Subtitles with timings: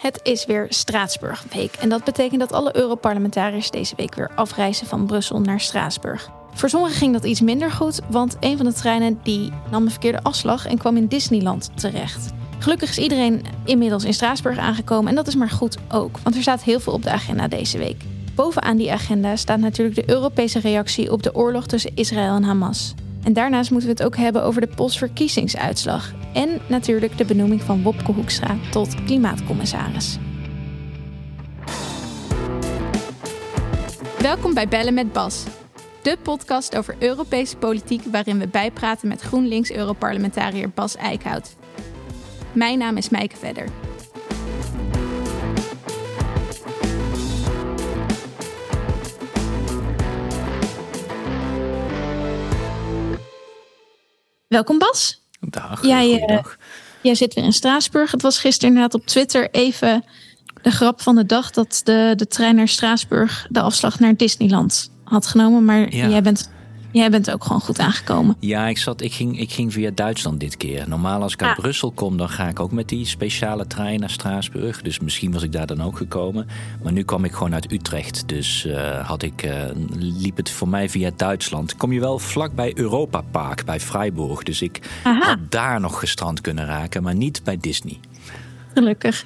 [0.00, 5.06] Het is weer Straatsburgweek en dat betekent dat alle Europarlementariërs deze week weer afreizen van
[5.06, 6.30] Brussel naar Straatsburg.
[6.52, 9.90] Voor sommigen ging dat iets minder goed, want een van de treinen die nam de
[9.90, 12.32] verkeerde afslag en kwam in Disneyland terecht.
[12.58, 16.42] Gelukkig is iedereen inmiddels in Straatsburg aangekomen en dat is maar goed ook, want er
[16.42, 18.02] staat heel veel op de agenda deze week.
[18.34, 22.94] Bovenaan die agenda staat natuurlijk de Europese reactie op de oorlog tussen Israël en Hamas.
[23.24, 26.12] En daarnaast moeten we het ook hebben over de postverkiezingsuitslag.
[26.32, 30.18] En natuurlijk de benoeming van Wopke Hoekstra tot klimaatcommissaris.
[34.18, 35.44] Welkom bij Bellen met Bas.
[36.02, 41.56] De podcast over Europese politiek waarin we bijpraten met GroenLinks-Europarlementariër Bas Eickhout.
[42.52, 43.68] Mijn naam is Mijke Vedder.
[54.50, 55.22] Welkom Bas.
[55.40, 56.38] Dag, jij, uh,
[57.02, 58.10] jij zit weer in Straatsburg.
[58.10, 60.04] Het was gisteren inderdaad op Twitter even
[60.62, 64.90] de grap van de dag dat de, de trein naar Straatsburg de afslag naar Disneyland
[65.04, 65.64] had genomen.
[65.64, 66.50] Maar jij bent
[66.92, 68.36] Jij bent ook gewoon goed aangekomen.
[68.38, 70.88] Ja, ik, zat, ik, ging, ik ging via Duitsland dit keer.
[70.88, 71.58] Normaal als ik uit ah.
[71.58, 74.82] Brussel kom, dan ga ik ook met die speciale trein naar Straatsburg.
[74.82, 76.46] Dus misschien was ik daar dan ook gekomen.
[76.82, 78.28] Maar nu kwam ik gewoon uit Utrecht.
[78.28, 79.52] Dus uh, had ik, uh,
[79.98, 81.76] liep het voor mij via Duitsland.
[81.76, 84.42] Kom je wel vlak bij Europa Park, bij Freiburg.
[84.42, 87.98] Dus ik had daar nog gestrand kunnen raken, maar niet bij Disney.
[88.74, 89.24] Gelukkig.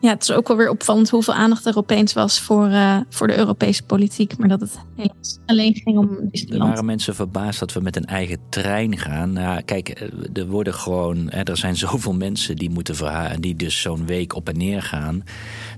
[0.00, 3.26] Ja, het is ook wel weer opvallend hoeveel aandacht er opeens was voor, uh, voor
[3.26, 4.36] de Europese politiek.
[4.36, 6.62] Maar dat het helaas alleen ging om Disneyland.
[6.62, 9.32] Er waren mensen verbaasd dat we met een eigen trein gaan.
[9.32, 11.30] Nou, kijk, eh, er worden gewoon.
[11.30, 13.40] Er zijn zoveel mensen die moeten verhalen.
[13.40, 15.24] Die dus zo'n week op en neer gaan.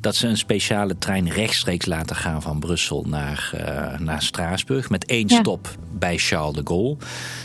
[0.00, 4.90] Dat ze een speciale trein rechtstreeks laten gaan van Brussel naar, uh, naar Straatsburg.
[4.90, 6.96] Met één stop bij Charles de Gaulle.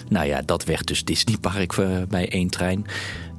[0.09, 1.75] Nou ja, dat werd dus Disneypark
[2.09, 2.85] bij één trein.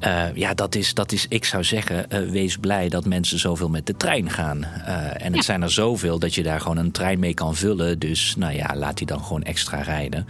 [0.07, 3.69] Uh, ja, dat is, dat is, ik zou zeggen, uh, wees blij dat mensen zoveel
[3.69, 4.59] met de trein gaan.
[4.59, 7.99] Uh, en het zijn er zoveel dat je daar gewoon een trein mee kan vullen.
[7.99, 10.27] Dus nou ja, laat die dan gewoon extra rijden.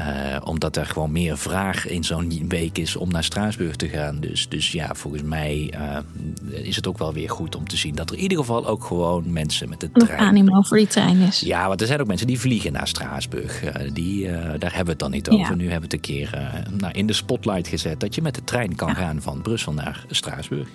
[0.00, 4.20] Uh, omdat er gewoon meer vraag in zo'n week is om naar Straatsburg te gaan.
[4.20, 7.94] Dus, dus ja, volgens mij uh, is het ook wel weer goed om te zien
[7.94, 10.18] dat er in ieder geval ook gewoon mensen met de trein.
[10.18, 11.40] animo voor die trein is.
[11.40, 13.64] Ja, want er zijn ook mensen die vliegen naar Straatsburg.
[13.64, 15.56] Uh, die, daar hebben we het dan niet over.
[15.56, 18.44] Nu hebben we het een keer nou, in de spotlight gezet dat je met de
[18.44, 18.94] trein kan ja.
[18.94, 20.68] gaan van Brussel naar Straatsburg.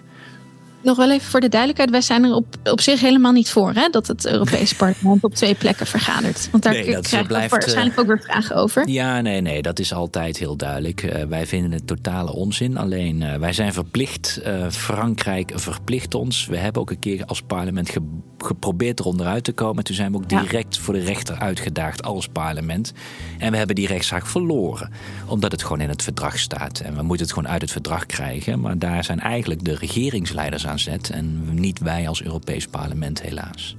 [0.82, 3.74] Nog wel even voor de duidelijkheid, wij zijn er op, op zich helemaal niet voor
[3.74, 6.50] hè, dat het Europese parlement op twee plekken vergadert.
[6.52, 8.90] Want daar nee, dat krijgen blijft, we waarschijnlijk ook weer vragen over.
[8.90, 11.04] Ja, nee, nee, dat is altijd heel duidelijk.
[11.04, 12.78] Uh, wij vinden het totale onzin.
[12.78, 16.46] Alleen uh, wij zijn verplicht, uh, Frankrijk verplicht ons.
[16.46, 18.02] We hebben ook een keer als parlement ge
[18.46, 19.84] geprobeerd eronder uit te komen.
[19.84, 20.82] Toen zijn we ook direct ja.
[20.82, 22.94] voor de rechter uitgedaagd als parlement.
[23.38, 24.92] En we hebben die rechtszaak verloren,
[25.26, 26.80] omdat het gewoon in het verdrag staat.
[26.80, 28.60] En we moeten het gewoon uit het verdrag krijgen.
[28.60, 33.76] Maar daar zijn eigenlijk de regeringsleiders aan zet en niet wij als Europees parlement helaas.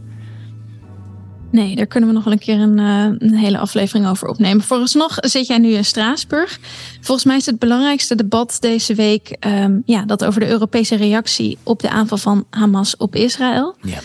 [1.51, 4.65] Nee, daar kunnen we nog wel een keer een, uh, een, hele aflevering over opnemen.
[4.65, 6.59] Vooralsnog zit jij nu in Straatsburg.
[7.01, 11.59] Volgens mij is het belangrijkste debat deze week um, ja, dat over de Europese reactie
[11.62, 13.77] op de aanval van Hamas op Israël.
[13.83, 13.99] Ja.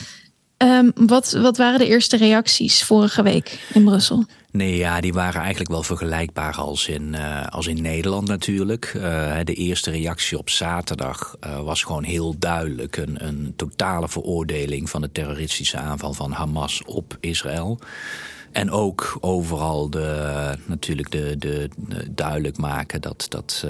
[0.65, 4.25] Um, wat, wat waren de eerste reacties vorige week in Brussel?
[4.51, 8.93] Nee, ja, die waren eigenlijk wel vergelijkbaar als in, uh, als in Nederland natuurlijk.
[8.95, 12.97] Uh, de eerste reactie op zaterdag uh, was gewoon heel duidelijk.
[12.97, 17.79] Een, een totale veroordeling van de terroristische aanval van Hamas op Israël.
[18.55, 23.65] En ook overal de, natuurlijk de, de, de duidelijk maken dat, dat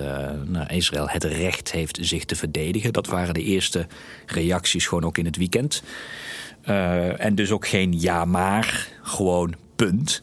[0.45, 2.93] nou, Israël het recht heeft zich te verdedigen.
[2.93, 3.87] Dat waren de eerste
[4.25, 5.83] reacties gewoon ook in het weekend.
[7.17, 10.21] en dus ook geen ja maar, gewoon punt.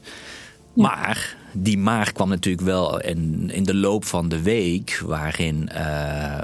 [0.73, 5.79] Maar die maar kwam natuurlijk wel in, in de loop van de week, waarin, uh,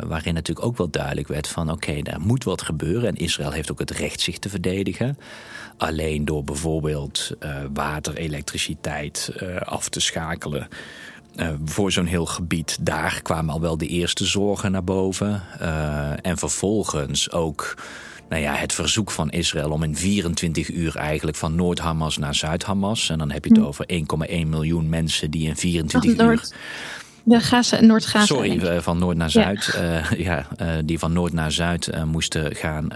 [0.07, 3.09] waarin natuurlijk ook wel duidelijk werd van oké, okay, daar moet wat gebeuren.
[3.09, 5.19] En Israël heeft ook het recht zich te verdedigen.
[5.79, 10.69] Alleen door bijvoorbeeld uh, water, elektriciteit uh, af te schakelen.
[11.65, 15.43] voor zo'n heel gebied, daar kwamen al wel de eerste zorgen naar boven.
[16.23, 17.77] en vervolgens ook
[18.29, 23.11] nou ja, het verzoek van Israël om in 24 uur eigenlijk van Noord-Hamas naar Zuid-Hamas.
[23.11, 23.67] En dan heb je het hm.
[23.67, 26.49] over 1,1 miljoen mensen die in 24 uur.
[27.29, 28.25] De Gaza.
[28.25, 29.67] Sorry, uh, van Noord naar Zuid.
[29.79, 30.13] Ja.
[30.13, 32.89] Uh, ja uh, die van Noord naar Zuid moesten gaan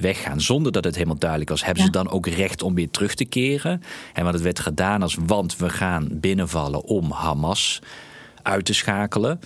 [0.00, 0.40] weggaan.
[0.40, 1.64] Zonder dat het helemaal duidelijk was.
[1.64, 1.88] Hebben ja.
[1.88, 3.82] ze dan ook recht om weer terug te keren?
[4.12, 7.80] En wat het werd gedaan als, want we gaan binnenvallen om Hamas
[8.42, 9.40] uit te schakelen.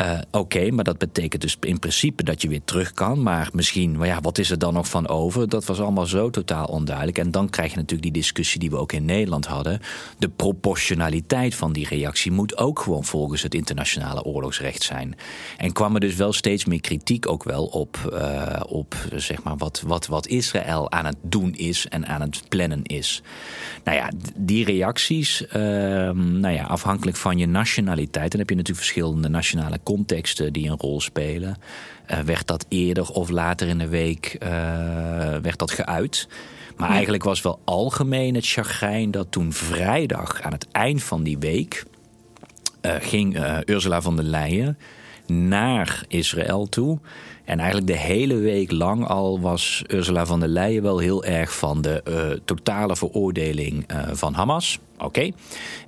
[0.00, 3.22] Uh, Oké, maar dat betekent dus in principe dat je weer terug kan.
[3.22, 5.48] Maar misschien, maar ja, wat is er dan nog van over?
[5.48, 7.18] Dat was allemaal zo totaal onduidelijk.
[7.18, 9.80] En dan krijg je natuurlijk die discussie die we ook in Nederland hadden.
[10.18, 15.16] De proportionaliteit van die reactie moet ook gewoon volgens het internationale oorlogsrecht zijn.
[15.56, 19.56] En kwam er dus wel steeds meer kritiek ook wel op, uh, op zeg maar,
[19.56, 23.22] wat, wat, wat Israël aan het doen is en aan het plannen is.
[23.84, 25.52] Nou ja, die reacties, uh,
[26.10, 30.78] nou ja, afhankelijk van je nationaliteit, dan heb je natuurlijk verschillende nationale contexten die een
[30.78, 31.56] rol spelen.
[32.10, 34.48] Uh, werd dat eerder of later in de week uh,
[35.42, 36.28] werd dat geuit.
[36.76, 36.94] Maar ja.
[36.94, 41.84] eigenlijk was wel algemeen het chagrijn dat toen vrijdag aan het eind van die week
[42.82, 44.78] uh, ging Ursula von der Leyen
[45.26, 46.98] naar Israël toe.
[47.44, 51.56] En eigenlijk de hele week lang al was Ursula von der Leyen wel heel erg
[51.56, 54.78] van de uh, totale veroordeling uh, van Hamas.
[54.94, 55.04] Oké.
[55.04, 55.34] Okay.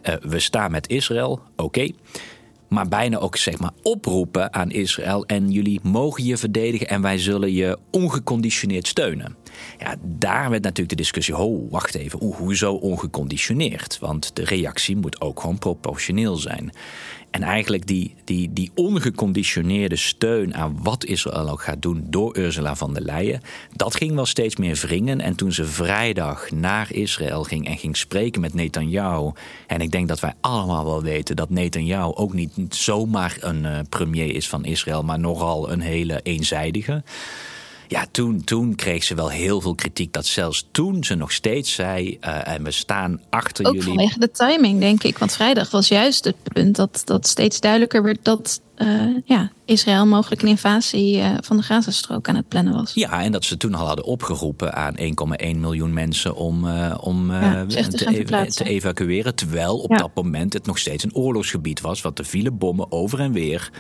[0.02, 1.40] Uh, we staan met Israël.
[1.56, 1.62] Oké.
[1.62, 1.94] Okay.
[2.68, 5.26] Maar bijna ook zeg maar oproepen aan Israël.
[5.26, 9.36] En jullie mogen je verdedigen en wij zullen je ongeconditioneerd steunen.
[9.78, 13.98] Ja, daar werd natuurlijk de discussie: oh, wacht even, hoezo ongeconditioneerd?
[13.98, 16.70] Want de reactie moet ook gewoon proportioneel zijn.
[17.37, 22.77] En eigenlijk die, die, die ongeconditioneerde steun aan wat Israël ook gaat doen door Ursula
[22.77, 23.43] van der Leyen,
[23.73, 25.21] dat ging wel steeds meer wringen.
[25.21, 29.31] En toen ze vrijdag naar Israël ging en ging spreken met Netanyahu,
[29.67, 33.79] en ik denk dat wij allemaal wel weten dat Netanyahu ook niet zomaar een uh,
[33.88, 37.03] premier is van Israël, maar nogal een hele eenzijdige.
[37.88, 40.12] Ja, toen, toen kreeg ze wel heel veel kritiek.
[40.12, 43.88] Dat zelfs toen ze nog steeds zei: uh, en we staan achter Ook jullie.
[43.88, 45.19] vanwege de timing, denk ik.
[45.19, 50.06] Want vrijdag was juist het punt dat, dat steeds duidelijker werd dat uh, ja, Israël
[50.06, 52.94] mogelijk een invasie uh, van de Gazastrook aan het plannen was.
[52.94, 57.33] Ja, en dat ze toen al hadden opgeroepen aan 1,1 miljoen mensen om, uh, om
[57.33, 59.35] ja, te, te, ev te, evacueren.
[59.35, 59.97] Terwijl op ja.
[59.97, 62.03] dat moment het nog steeds een oorlogsgebied was.
[62.03, 63.71] Want er vielen bommen over en weer.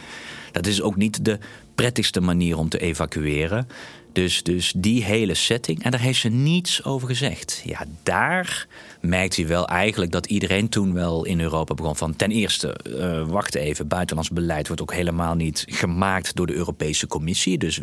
[0.56, 1.38] Dat is ook niet de
[1.74, 3.68] prettigste manier om te evacueren.
[4.12, 5.82] Dus, dus die hele setting.
[5.82, 7.62] En daar heeft ze niets over gezegd.
[7.64, 8.66] Ja, daar
[9.00, 12.16] merkt hij wel eigenlijk dat iedereen toen wel in Europa begon van...
[12.16, 17.06] ten eerste, uh, wacht even, buitenlands beleid wordt ook helemaal niet gemaakt door de Europese
[17.06, 17.58] Commissie.
[17.58, 17.80] Dus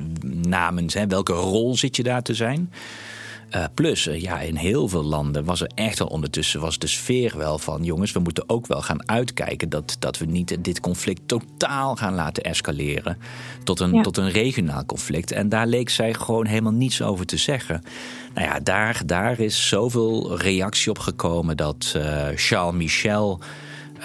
[0.47, 2.71] namens, hè, welke rol zit je daar te zijn?
[3.55, 6.87] Uh, plus, uh, ja, in heel veel landen was er echt al ondertussen was de
[6.87, 7.83] sfeer wel van...
[7.83, 12.13] jongens, we moeten ook wel gaan uitkijken dat, dat we niet dit conflict totaal gaan
[12.13, 13.17] laten escaleren...
[13.63, 14.01] tot een, ja.
[14.01, 15.31] tot een regionaal conflict.
[15.31, 17.83] En daar leek zij gewoon helemaal niets over te zeggen.
[18.33, 23.39] Nou ja, daar, daar is zoveel reactie op gekomen dat uh, Charles Michel...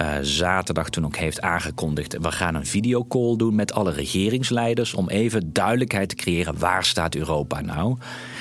[0.00, 2.16] Uh, zaterdag toen ook heeft aangekondigd...
[2.20, 4.94] we gaan een videocall doen met alle regeringsleiders...
[4.94, 7.96] om even duidelijkheid te creëren waar staat Europa nou...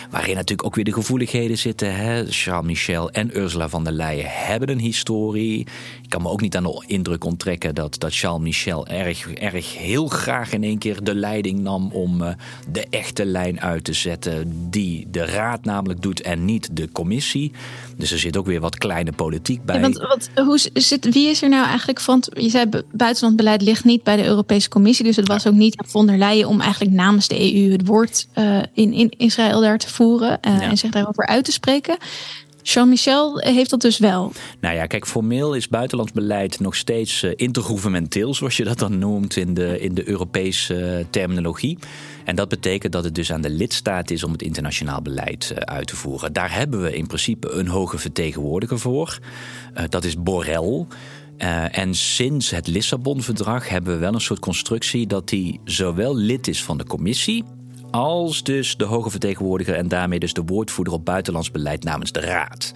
[0.09, 1.95] Waarin natuurlijk ook weer de gevoeligheden zitten.
[1.95, 2.25] Hè?
[2.29, 5.59] Charles Michel en Ursula von der Leyen hebben een historie.
[6.03, 9.77] Ik kan me ook niet aan de indruk onttrekken dat, dat Charles Michel erg, erg
[9.77, 12.29] heel graag in één keer de leiding nam om uh,
[12.71, 14.69] de echte lijn uit te zetten.
[14.69, 17.51] Die de raad namelijk doet en niet de commissie.
[17.97, 19.75] Dus er zit ook weer wat kleine politiek bij.
[19.75, 22.23] Ja, want wat, hoe zit, wie is er nou eigenlijk van?
[22.33, 25.05] Je zei buitenlandbeleid ligt niet bij de Europese Commissie.
[25.05, 27.87] Dus het was ook niet aan von der Leyen om eigenlijk namens de EU het
[27.87, 30.61] woord uh, in, in Israël daar te voeren uh, ja.
[30.61, 31.97] en zich daarover uit te spreken.
[32.61, 34.31] Jean-Michel heeft dat dus wel.
[34.59, 38.97] Nou ja, kijk, formeel is buitenlands beleid nog steeds uh, intergouvernementeel, zoals je dat dan
[38.97, 41.77] noemt in de, in de Europese uh, terminologie.
[42.25, 45.57] En dat betekent dat het dus aan de lidstaat is om het internationaal beleid uh,
[45.57, 46.33] uit te voeren.
[46.33, 49.19] Daar hebben we in principe een hoge vertegenwoordiger voor.
[49.89, 50.85] dat is Borrell.
[51.37, 56.47] Uh, en sinds het Lissabon-verdrag hebben we wel een soort constructie dat hij zowel lid
[56.47, 57.43] is van de commissie
[57.91, 62.19] als dus de hoge vertegenwoordiger en daarmee dus de woordvoerder op buitenlands beleid namens de
[62.19, 62.73] Raad.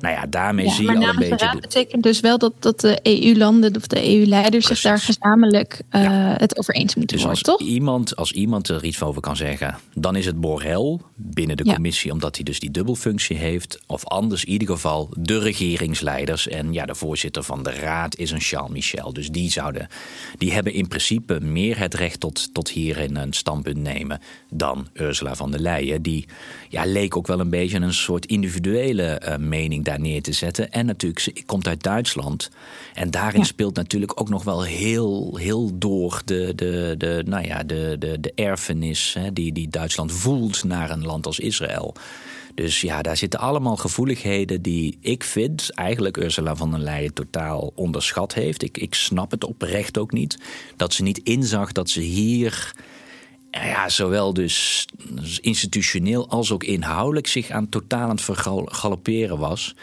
[0.00, 1.46] Nou ja, daarmee ja, zie je al een beetje.
[1.46, 6.02] Raad betekent dus wel dat, dat de EU-landen of de EU-leiders zich daar gezamenlijk uh,
[6.02, 6.34] ja.
[6.38, 7.68] het over eens moeten dus worden, als toch?
[7.68, 12.12] Iemand, als iemand er iets over kan zeggen, dan is het Borrell binnen de commissie,
[12.12, 13.80] omdat hij dus die dubbelfunctie heeft.
[13.86, 16.48] Of anders in ieder geval de regeringsleiders.
[16.48, 19.12] En ja, de voorzitter van de raad is een Charles Michel.
[19.12, 19.88] Dus die zouden,
[20.38, 25.34] die hebben in principe meer het recht tot, tot hierin een standpunt nemen dan Ursula
[25.34, 26.02] van der Leyen.
[26.02, 26.26] Die
[26.68, 30.72] ja, leek ook wel een beetje een soort individuele uh, mening daar neer te zetten.
[30.72, 32.50] En natuurlijk, ze komt uit Duitsland.
[32.94, 33.46] En daarin ja.
[33.46, 38.20] speelt natuurlijk ook nog wel heel, heel door de, de, de, nou ja, de, de,
[38.20, 41.94] de erfenis hè, die, die Duitsland voelt naar een land als Israël.
[42.54, 47.72] Dus ja, daar zitten allemaal gevoeligheden die ik vind eigenlijk Ursula von der Leyen totaal
[47.74, 48.62] onderschat heeft.
[48.62, 50.38] Ik, ik snap het oprecht ook niet.
[50.76, 52.74] Dat ze niet inzag dat ze hier
[53.66, 54.86] ja, zowel dus
[55.40, 59.74] institutioneel als ook inhoudelijk zich aan totaal aan het vergalopperen was.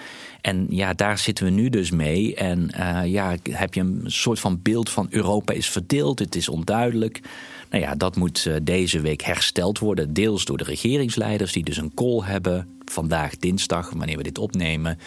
[0.42, 2.36] En ja, daar zitten we nu dus mee.
[2.36, 2.70] En
[3.06, 7.22] ja, heb je een soort van beeld van Europa is verdeeld, het is onduidelijk.
[7.70, 10.14] Nou ja, dat moet deze week hersteld worden.
[10.14, 12.68] Deels door de regeringsleiders, die dus een call hebben.
[12.86, 15.00] Vandaag dinsdag, wanneer we dit opnemen.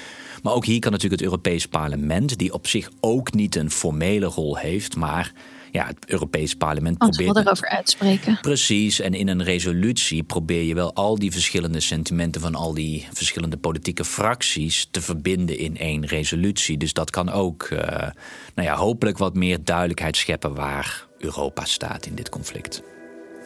[0.42, 4.26] Maar ook hier kan natuurlijk het Europees Parlement, die op zich ook niet een formele
[4.26, 5.32] rol heeft, maar
[5.72, 7.36] ja, het Europees Parlement probeert.
[7.36, 8.38] erover uitspreken.
[8.40, 13.06] Precies, en in een resolutie probeer je wel al die verschillende sentimenten van al die
[13.12, 16.76] verschillende politieke fracties te verbinden in één resolutie.
[16.76, 17.78] Dus dat kan ook, uh,
[18.54, 22.82] nou ja, hopelijk wat meer duidelijkheid scheppen waar Europa staat in dit conflict.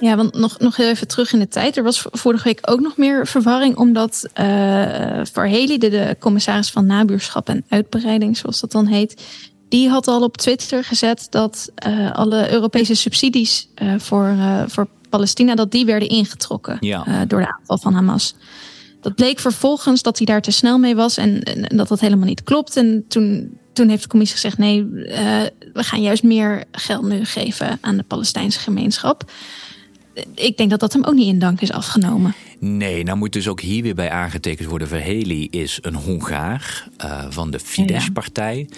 [0.00, 1.76] Ja, want nog, nog heel even terug in de tijd.
[1.76, 7.48] Er was vorige week ook nog meer verwarring, omdat uh, de, de commissaris van Nabuurschap
[7.48, 9.22] en Uitbreiding, zoals dat dan heet,
[9.72, 14.88] die had al op Twitter gezet dat uh, alle Europese subsidies uh, voor, uh, voor
[15.08, 17.24] Palestina dat die werden ingetrokken ja.
[17.24, 18.34] door de aanval van Hamas.
[19.00, 22.26] Dat bleek vervolgens dat hij daar te snel mee was en, en dat dat helemaal
[22.26, 22.76] niet klopt.
[22.76, 24.84] En toen, toen heeft de commissie gezegd: nee,
[25.72, 29.24] we gaan juist meer geld nu geven aan de Palestijnse gemeenschap
[30.34, 32.34] ik denk dat dat hem ook niet in dank is afgenomen.
[32.58, 34.88] Nee, nou moet dus ook hier weer bij aangetekend worden.
[34.88, 38.68] Verheli is een Hongaar uh, van de Fidesz-partij.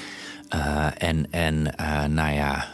[0.55, 2.67] Uh, en en uh, nou ja,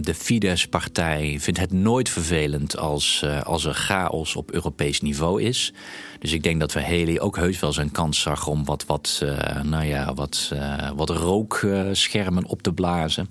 [0.00, 5.72] de Fidesz-partij vindt het nooit vervelend als, als er chaos op Europees niveau is.
[6.18, 9.24] Dus ik denk dat Verheli ook heus wel zijn kans zag om wat, wat,
[9.62, 10.52] nou ja, wat,
[10.96, 13.30] wat rookschermen op te blazen.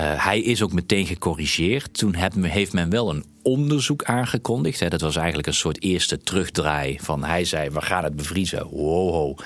[0.00, 1.98] Hij is ook meteen gecorrigeerd.
[1.98, 4.80] Toen heeft men wel een onderzoek aangekondigd.
[4.80, 4.88] Hè.
[4.88, 8.66] Dat was eigenlijk een soort eerste terugdraai van hij zei we gaan het bevriezen.
[8.70, 9.38] Wow,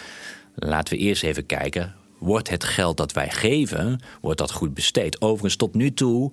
[0.55, 1.95] laten we eerst even kijken.
[2.21, 5.21] Wordt het geld dat wij geven, wordt dat goed besteed?
[5.21, 6.33] Overigens tot nu toe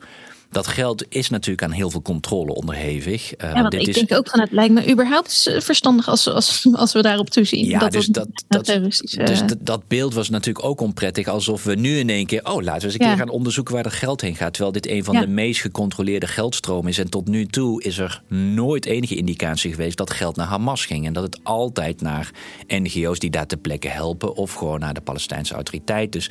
[0.50, 3.32] dat geld is natuurlijk aan heel veel controle onderhevig.
[3.44, 6.68] Uh, ja, want dit ik denk ook van het lijkt me überhaupt verstandig als, als,
[6.72, 7.66] als we daarop toezien.
[7.66, 11.28] Ja, dat dus, dat, dat, dus dat beeld was natuurlijk ook onprettig.
[11.28, 13.84] Alsof we nu in één keer, oh laten we eens een keer gaan onderzoeken waar
[13.84, 14.54] dat geld heen gaat.
[14.54, 16.98] Terwijl dit een van de meest gecontroleerde geldstromen is.
[16.98, 21.06] En tot nu toe is er nooit enige indicatie geweest dat geld naar Hamas ging.
[21.06, 22.32] En dat het altijd naar
[22.68, 24.36] NGO's die daar ter plekke helpen.
[24.36, 26.12] Of gewoon naar de Palestijnse autoriteit.
[26.12, 26.30] Dus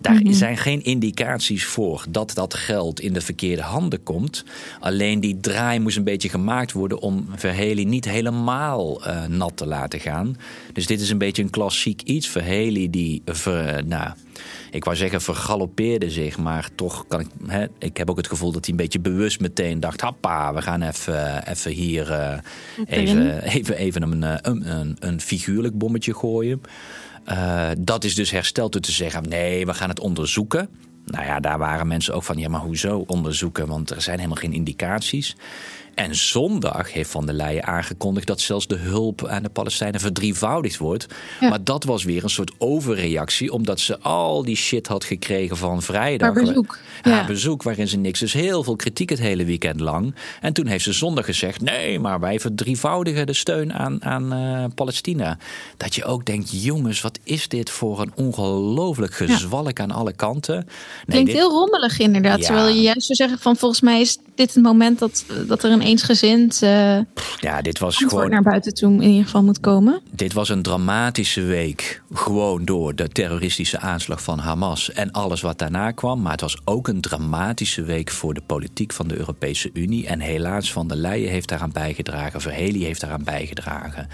[0.00, 0.32] daar mhm.
[0.32, 4.44] zijn geen indicaties voor dat dat geld in de verkeerde handen komt.
[4.80, 9.66] Alleen die draai moest een beetje gemaakt worden om Verhely niet helemaal uh, nat te
[9.66, 10.36] laten gaan.
[10.72, 12.28] Dus dit is een beetje een klassiek iets.
[12.28, 14.10] Verhely die, ver, nou,
[14.70, 17.26] ik wou zeggen vergalopeerde zich, maar toch kan ik.
[17.46, 20.62] Hè, ik heb ook het gevoel dat hij een beetje bewust meteen dacht: happa, we
[20.62, 22.38] gaan even, even hier uh,
[22.86, 26.62] even, even, even een, een, een, een figuurlijk bommetje gooien.
[27.28, 30.68] Uh, dat is dus hersteld door te zeggen: nee, we gaan het onderzoeken.
[31.04, 33.66] Nou ja, daar waren mensen ook van: ja, maar hoezo onderzoeken?
[33.66, 35.36] Want er zijn helemaal geen indicaties.
[35.96, 40.76] En zondag heeft Van der Leyen aangekondigd dat zelfs de hulp aan de Palestijnen verdrievoudigd
[40.76, 41.06] wordt.
[41.40, 45.82] Maar dat was weer een soort overreactie, omdat ze al die shit had gekregen van
[45.82, 46.34] vrijdag.
[46.34, 46.78] Haar bezoek.
[47.02, 48.20] Haar bezoek, waarin ze niks.
[48.20, 50.14] Dus heel veel kritiek het hele weekend lang.
[50.40, 54.64] En toen heeft ze zondag gezegd: nee, maar wij verdrievoudigen de steun aan, aan uh,
[54.74, 55.38] Palestina.
[55.76, 60.54] Dat je ook denkt: jongens, wat is dit voor een ongelooflijk gezwalk aan alle kanten?
[60.54, 60.64] Nee,
[61.06, 62.42] Klinkt heel rommelig, inderdaad.
[62.42, 65.70] Terwijl je juist zou zeggen: van volgens mij is dit het moment dat, dat er
[65.70, 66.98] een eensgezind uh,
[67.40, 70.00] ja, dit was gewoon naar buiten toe in ieder geval moet komen.
[70.10, 72.02] Dit was een dramatische week.
[72.12, 76.22] Gewoon door de terroristische aanslag van Hamas en alles wat daarna kwam.
[76.22, 80.06] Maar het was ook een dramatische week voor de politiek van de Europese Unie.
[80.06, 82.40] En helaas Van der Leyen heeft daaraan bijgedragen.
[82.40, 84.08] Verhely heeft daaraan bijgedragen.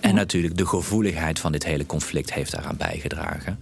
[0.00, 3.58] En natuurlijk de gevoeligheid van dit hele conflict heeft daaraan bijgedragen.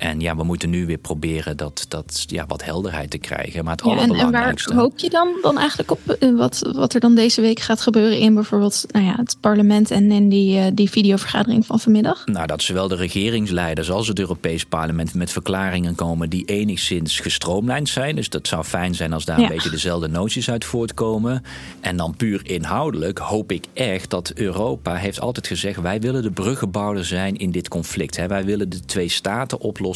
[0.00, 3.64] En ja, we moeten nu weer proberen dat, dat, ja, wat helderheid te krijgen.
[3.64, 4.70] Maar het ja, allerbelangrijkste...
[4.70, 7.60] En, waar hoop je dan, dan eigenlijk op eh, wat, wat er dan deze week
[7.60, 11.80] gaat gebeuren in bijvoorbeeld nou ja, het parlement en in die, uh, die videovergadering van
[11.80, 12.26] vanmiddag?
[12.26, 17.88] Nou, dat zowel de regeringsleiders als het Europees parlement met verklaringen komen die enigszins gestroomlijnd
[17.88, 18.16] zijn.
[18.16, 21.42] Dus dat zou fijn zijn als daar een beetje dezelfde noties uit voortkomen.
[21.80, 26.30] En dan puur inhoudelijk hoop ik echt dat Europa heeft altijd gezegd: wij willen de
[26.30, 28.16] bruggenbouwer zijn in dit conflict.
[28.16, 28.26] Hè.
[28.26, 29.88] Wij willen de twee staten oplossen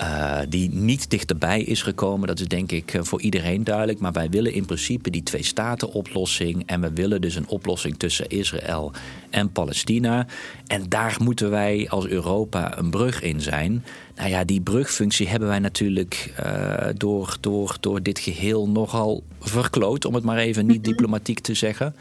[0.00, 2.28] uh, die niet dichterbij is gekomen.
[2.28, 3.98] Dat is denk ik eh, voor iedereen duidelijk.
[3.98, 6.62] Maar wij willen in principe die twee-staten-oplossing.
[6.66, 8.92] En we willen dus een oplossing tussen Israël
[9.30, 10.26] en Palestina.
[10.66, 13.84] En daar moeten wij als Europa een brug in zijn.
[14.16, 20.04] Nou ja, die brugfunctie hebben wij natuurlijk uh, door, door, door dit geheel nogal verkloot,
[20.04, 21.94] om het maar even niet diplomatiek te zeggen.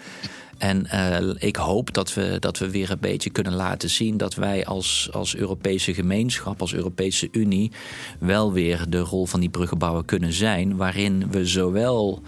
[0.61, 4.35] En uh, ik hoop dat we, dat we weer een beetje kunnen laten zien dat
[4.35, 7.71] wij als, als Europese gemeenschap, als Europese Unie,
[8.19, 10.75] wel weer de rol van die bruggenbouwer kunnen zijn.
[10.75, 12.21] Waarin we zowel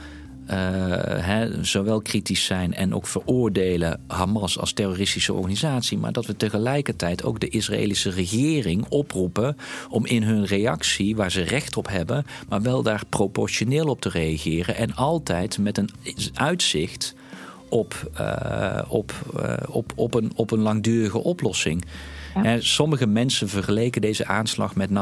[1.62, 7.40] zowel kritisch zijn en ook veroordelen Hamas als terroristische organisatie, maar dat we tegelijkertijd ook
[7.40, 9.58] de Israëlische regering oproepen
[9.90, 14.10] om in hun reactie, waar ze recht op hebben, maar wel daar proportioneel op te
[14.10, 15.90] reageren en altijd met een
[16.34, 17.16] uitzicht
[17.74, 21.86] op, uh, op, uh, op, op, een, op een langdurige oplossing.
[22.44, 22.60] Ja.
[22.60, 24.94] sommige mensen vergeleken deze aanslag met 9-11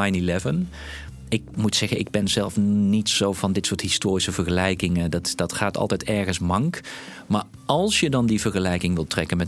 [1.31, 5.11] ik moet zeggen, ik ben zelf niet zo van dit soort historische vergelijkingen.
[5.11, 6.79] Dat, dat gaat altijd ergens mank.
[7.27, 9.47] Maar als je dan die vergelijking wilt trekken met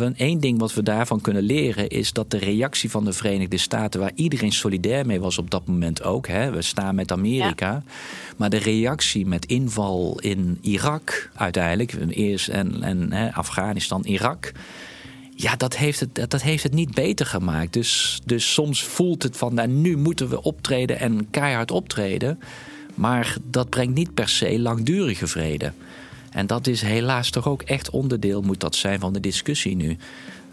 [0.00, 3.56] 9-11, één ding wat we daarvan kunnen leren is dat de reactie van de Verenigde
[3.56, 7.82] Staten, waar iedereen solidair mee was op dat moment ook, hè, we staan met Amerika,
[8.36, 14.52] maar de reactie met inval in Irak uiteindelijk, eerst en, en hè, Afghanistan, Irak.
[15.40, 17.72] Ja, dat heeft het, dat heeft het niet beter gemaakt.
[17.72, 22.38] Dus, dus soms voelt het van, nou, nu moeten we optreden en keihard optreden.
[22.94, 25.72] Maar dat brengt niet per se langdurige vrede.
[26.30, 29.96] En dat is helaas toch ook echt onderdeel, moet dat zijn, van de discussie nu.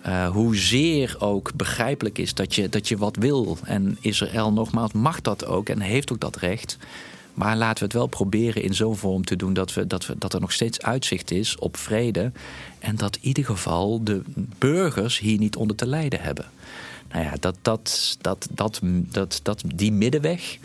[0.08, 3.58] Uh, hoezeer ook begrijpelijk is dat je, dat je wat wil.
[3.63, 6.77] En Israël nogmaals mag dat ook en heeft ook dat recht.
[7.36, 10.15] Maar laten we het wel proberen in zo'n vorm te doen dat, we, dat, we,
[10.18, 12.32] dat er nog steeds uitzicht is op vrede.
[12.80, 14.22] En dat in ieder geval de
[14.58, 16.46] burgers hier niet onder te lijden hebben.
[17.12, 20.58] Nou ja, dat, dat, dat, dat, dat, dat, die middenweg.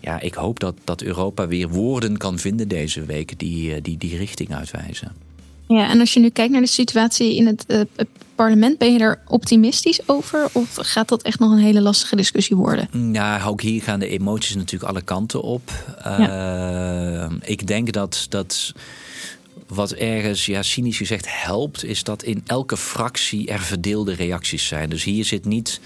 [0.00, 4.16] Ja, ik hoop dat, dat Europa weer woorden kan vinden deze week die die, die
[4.16, 5.12] richting uitwijzen.
[5.68, 7.80] Ja, en als je nu kijkt naar de situatie in het, uh,
[8.34, 10.48] parlement, ben je er optimistisch over?
[10.52, 13.12] Of gaat dat echt nog een hele lastige discussie worden?
[13.12, 15.70] Ja, ook hier gaan de emoties natuurlijk alle kanten op.
[16.04, 17.28] Ja.
[17.28, 18.72] Uh, ik denk dat, dat
[19.66, 24.90] wat ergens, ja, cynisch gezegd, helpt, is dat in elke fractie er verdeelde reacties zijn.
[24.90, 25.80] Dus hier zit niet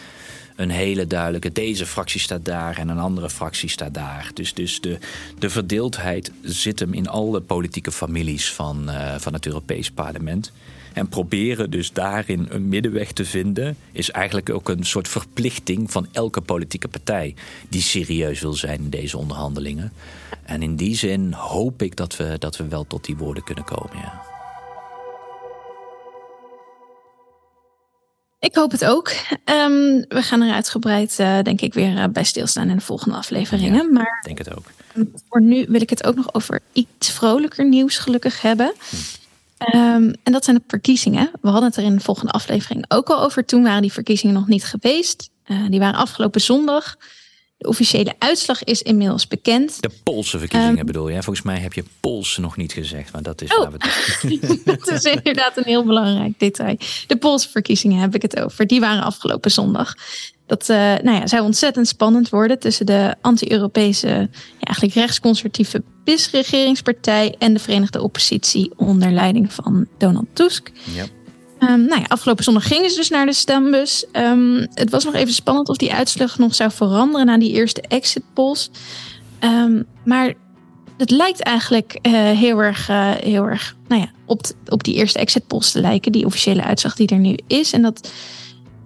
[0.56, 1.52] een hele duidelijke.
[1.52, 4.30] Deze fractie staat daar en een andere fractie staat daar.
[4.34, 4.98] Dus, dus de,
[5.38, 10.52] de verdeeldheid zit hem in alle politieke families van, uh, van het Europees Parlement.
[10.92, 16.06] En proberen dus daarin een middenweg te vinden, is eigenlijk ook een soort verplichting van
[16.12, 17.34] elke politieke partij
[17.68, 19.92] die serieus wil zijn in deze onderhandelingen.
[20.42, 23.64] En in die zin hoop ik dat we, dat we wel tot die woorden kunnen
[23.64, 23.96] komen.
[23.96, 24.35] Ja.
[28.46, 29.08] Ik hoop het ook.
[29.44, 33.16] Um, we gaan er uitgebreid, uh, denk ik, weer uh, bij stilstaan in de volgende
[33.16, 33.82] afleveringen.
[33.84, 34.70] Ja, maar denk het ook.
[35.28, 38.72] Voor nu wil ik het ook nog over iets vrolijker nieuws gelukkig hebben.
[38.90, 39.76] Hm.
[39.76, 41.30] Um, en dat zijn de verkiezingen.
[41.40, 43.44] We hadden het er in de volgende aflevering ook al over.
[43.44, 45.30] Toen waren die verkiezingen nog niet geweest.
[45.46, 46.96] Uh, die waren afgelopen zondag.
[47.58, 49.82] De officiële uitslag is inmiddels bekend.
[49.82, 51.22] De Poolse verkiezingen um, bedoel je?
[51.22, 53.70] Volgens mij heb je Poolse nog niet gezegd, maar dat is oh.
[53.70, 56.76] we dat is inderdaad een heel belangrijk detail.
[57.06, 58.66] De Poolse verkiezingen heb ik het over.
[58.66, 59.94] Die waren afgelopen zondag.
[60.46, 64.28] Dat uh, nou ja, zou ontzettend spannend worden tussen de anti-Europese, ja,
[64.60, 70.70] eigenlijk rechtsconservatieve PIS-regeringspartij en de Verenigde Oppositie onder leiding van Donald Tusk.
[70.94, 71.04] Ja.
[71.70, 74.04] Um, nou ja, afgelopen zondag gingen ze dus naar de stembus.
[74.12, 77.80] Um, het was nog even spannend of die uitslag nog zou veranderen na die eerste
[77.80, 78.70] exit polls.
[79.40, 80.34] Um, maar
[80.96, 85.18] het lijkt eigenlijk uh, heel erg, uh, heel erg nou ja, op, op die eerste
[85.18, 86.12] exit polls te lijken.
[86.12, 87.72] Die officiële uitslag die er nu is.
[87.72, 88.10] En dat,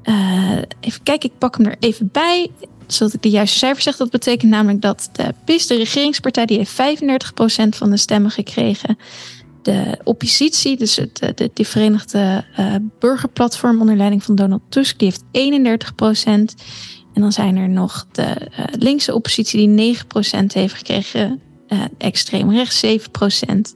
[0.04, 2.50] uh, even kijken, ik pak hem er even bij.
[2.86, 3.96] Zodat ik de juiste cijfers zeg.
[3.96, 8.98] Dat betekent namelijk dat de PIS, de regeringspartij, die heeft 35% van de stemmen gekregen
[9.62, 15.08] de oppositie, dus het, de, de Verenigde uh, Burgerplatform onder leiding van Donald Tusk, die
[15.08, 16.54] heeft 31 procent.
[17.14, 21.78] En dan zijn er nog de uh, linkse oppositie die 9 procent heeft gekregen, uh,
[21.98, 23.74] extreem rechts 7 procent.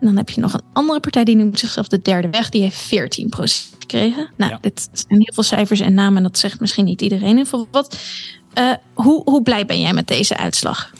[0.00, 2.62] En dan heb je nog een andere partij die noemt zichzelf de derde weg, die
[2.62, 4.30] heeft 14 procent gekregen.
[4.36, 4.58] Nou, ja.
[4.60, 7.38] dit zijn heel veel cijfers en namen en dat zegt misschien niet iedereen.
[7.38, 7.98] In wat,
[8.94, 10.92] hoe, hoe blij ben jij met deze uitslag?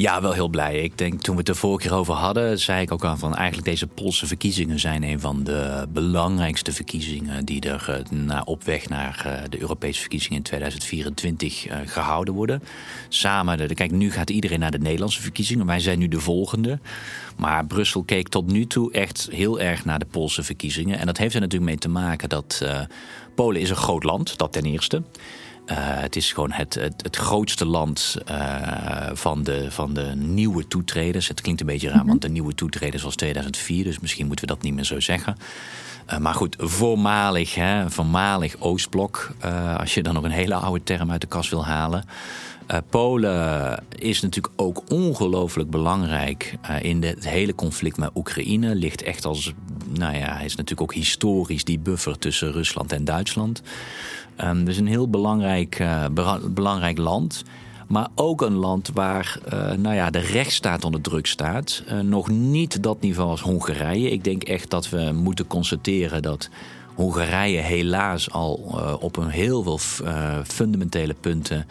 [0.00, 0.80] Ja, wel heel blij.
[0.80, 3.34] Ik denk toen we het er vorige keer over hadden, zei ik ook al van
[3.34, 8.64] eigenlijk deze Poolse verkiezingen zijn een van de belangrijkste verkiezingen die er uh, na, op
[8.64, 12.62] weg naar uh, de Europese verkiezingen in 2024 uh, gehouden worden.
[13.08, 15.66] Samen, de, kijk, nu gaat iedereen naar de Nederlandse verkiezingen.
[15.66, 16.78] Wij zijn nu de volgende.
[17.36, 20.98] Maar Brussel keek tot nu toe echt heel erg naar de Poolse verkiezingen.
[20.98, 22.64] En dat heeft er natuurlijk mee te maken dat
[23.34, 25.02] Polen is een groot land, dat ten eerste.
[25.70, 30.68] Uh, het is gewoon het, het, het grootste land uh, van, de, van de nieuwe
[30.68, 31.28] toetreders.
[31.28, 32.10] Het klinkt een beetje raar, mm -hmm.
[32.10, 35.36] want de nieuwe toetreders was 2004, dus misschien moeten we dat niet meer zo zeggen.
[36.12, 39.30] Uh, maar goed, voormalig, hè, voormalig Oostblok,
[39.76, 42.04] als je dan nog een hele oude term uit de kast wil halen.
[42.90, 48.74] Polen is natuurlijk ook ongelooflijk belangrijk in de, het hele conflict met Oekraïne.
[48.74, 49.52] Ligt echt als,
[49.94, 53.62] nou ja, is natuurlijk ook historisch die buffer tussen Rusland en Duitsland.
[54.44, 56.04] Um, dus een heel belangrijk, uh,
[56.50, 57.42] belangrijk land.
[57.88, 61.82] Maar ook een land waar uh, nou ja, de rechtsstaat onder druk staat.
[61.88, 64.10] Uh, nog niet dat niveau als Hongarije.
[64.10, 66.48] Ik denk echt dat we moeten constateren dat
[66.94, 68.54] Hongarije helaas al
[69.00, 69.78] op een heel veel
[70.44, 71.66] fundamentele punten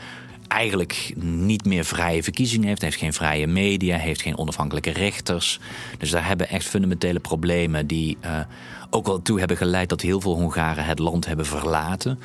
[0.47, 5.59] eigenlijk niet meer vrije verkiezingen heeft, heeft geen vrije media, heeft geen onafhankelijke rechters.
[5.97, 8.17] Dus daar hebben echt fundamentele problemen die
[8.89, 12.19] ook wel toe hebben geleid dat heel veel Hongaren het land hebben verlaten.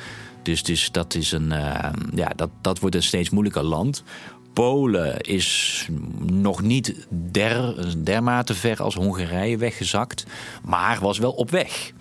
[0.45, 4.03] Dus, dus dat, is een, uh, ja, dat, dat wordt een steeds moeilijker land.
[4.53, 5.87] Polen is
[6.31, 10.25] nog niet der, dermate ver als Hongarije weggezakt,
[10.63, 11.93] maar was wel op weg.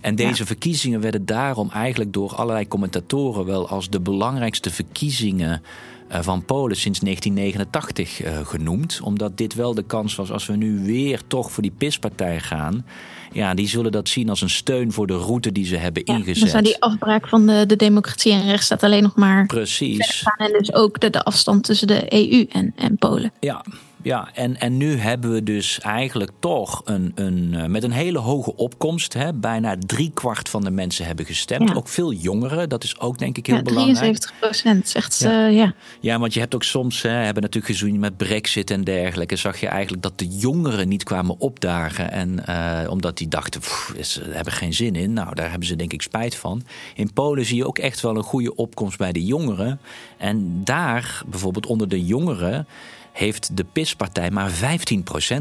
[0.00, 5.62] En deze verkiezingen werden daarom eigenlijk door allerlei commentatoren wel als de belangrijkste verkiezingen
[6.10, 9.00] van Polen sinds 1989 uh, genoemd.
[9.02, 12.86] Omdat dit wel de kans was als we nu weer toch voor die PIS-partij gaan.
[13.32, 16.14] Ja, die zullen dat zien als een steun voor de route die ze hebben ja,
[16.14, 16.44] ingezet.
[16.44, 19.46] Dus aan die afbraak van de, de democratie en rechtsstaat alleen nog maar.
[19.46, 20.24] Precies.
[20.36, 23.32] En dus ook de, de afstand tussen de EU en, en Polen.
[23.40, 23.64] Ja,
[24.02, 28.18] ja, en, en nu hebben we dus eigenlijk toch een, een, eh, met een hele
[28.18, 29.12] hoge opkomst.
[29.12, 29.76] Hè, bijna
[30.14, 31.74] kwart van de mensen hebben gestemd.
[31.74, 33.96] Ook veel jongeren, dat is ook denk ik heel ja, belangrijk.
[33.96, 35.48] 73 procent, zegt ja.
[35.48, 35.74] Uh, ja.
[36.00, 39.36] Ja, want je hebt ook soms, hè, hebben natuurlijk gezien met brexit en dergelijke...
[39.36, 42.10] zag je eigenlijk dat de jongeren niet kwamen opdagen.
[42.12, 43.60] En uh, omdat die dachten,
[44.00, 45.12] ze hebben geen zin in.
[45.12, 46.62] Nou, daar hebben ze denk ik spijt van.
[46.94, 49.80] In Polen zie je ook echt wel een goede opkomst bij de jongeren.
[50.16, 52.66] En daar, bijvoorbeeld onder de jongeren
[53.12, 54.54] heeft de PIS-partij maar 15%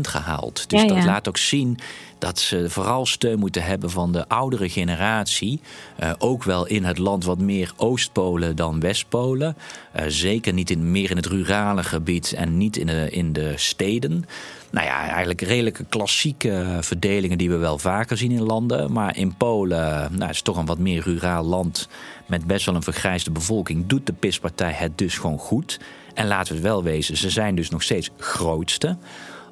[0.02, 0.70] gehaald.
[0.70, 1.80] Dus dat laat ook zien
[2.18, 5.62] dat ze vooral steun moeten hebben van de oudere generatie.
[6.04, 9.56] Uh, ook wel in het land wat meer Oostpolen dan Westpolen.
[9.96, 13.54] Uh, zeker niet in, meer in het rurale gebied en niet in de, in de
[13.56, 14.26] steden.
[14.72, 18.92] Nou ja, eigenlijk redelijke klassieke verdelingen die we wel vaker zien in landen.
[18.92, 19.80] Maar in Polen,
[20.12, 21.88] nou, het is toch een wat meer ruraal land
[22.26, 23.88] met best wel een vergrijsde bevolking.
[23.88, 25.80] Doet de PIS-partij het dus gewoon goed.
[26.14, 28.98] En laten we het wel wezen, ze zijn dus nog steeds grootste.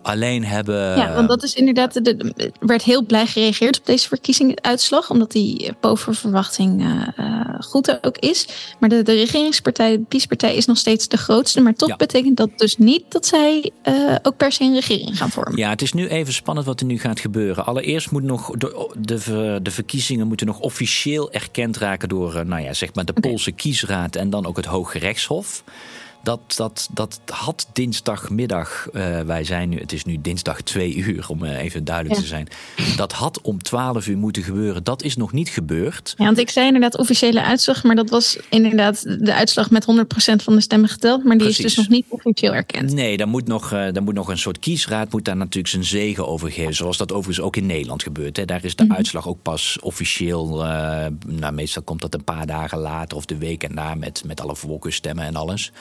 [0.02, 0.98] Alleen hebben.
[0.98, 1.96] Ja, want dat is inderdaad.
[1.96, 5.10] Er werd heel blij gereageerd op deze verkiezingsuitslag.
[5.10, 7.08] Omdat die boven verwachting uh,
[7.60, 8.48] goed ook is.
[8.80, 11.62] Maar de, de regeringspartij, de PiS-partij, is nog steeds de grootste.
[11.62, 15.30] Maar toch betekent dat dus niet dat zij uh, ook per se een regering gaan
[15.30, 15.58] vormen.
[15.58, 17.66] Ja, het is nu even spannend wat er nu gaat gebeuren.
[17.66, 22.74] Allereerst moet nog de, de, de verkiezingen moeten nog officieel erkend raken door nou ja,
[22.74, 25.64] zeg maar de Poolse kiesraad en dan ook het Hoge Rechtshof.
[26.28, 31.26] Dat, dat, dat had dinsdagmiddag, uh, wij zijn nu, het is nu dinsdag twee uur
[31.30, 32.48] om uh, even duidelijk te zijn.
[32.96, 34.84] Dat had om twaalf uur moeten gebeuren.
[34.84, 36.14] Dat is nog niet gebeurd.
[36.18, 40.44] Ja, want ik zei inderdaad officiële uitslag, maar dat was inderdaad de uitslag met 100%
[40.44, 41.24] van de stemmen geteld.
[41.24, 41.66] Maar die Precies.
[41.66, 42.94] is dus nog niet officieel erkend.
[42.94, 45.84] Nee, dan moet, nog, uh, dan moet nog een soort kiesraad moet daar natuurlijk zijn
[45.84, 46.76] zegen over geven.
[46.76, 48.38] Zoals dat overigens ook in Nederland gebeurt.
[48.38, 48.46] Hè.
[48.46, 48.98] Daar is de mm -hmm.
[48.98, 50.48] uitslag ook pas officieel,
[51.28, 54.56] nou, meestal komt dat een paar dagen later of de week erna met, met alle
[54.56, 55.72] voorkeurstemmen en alles.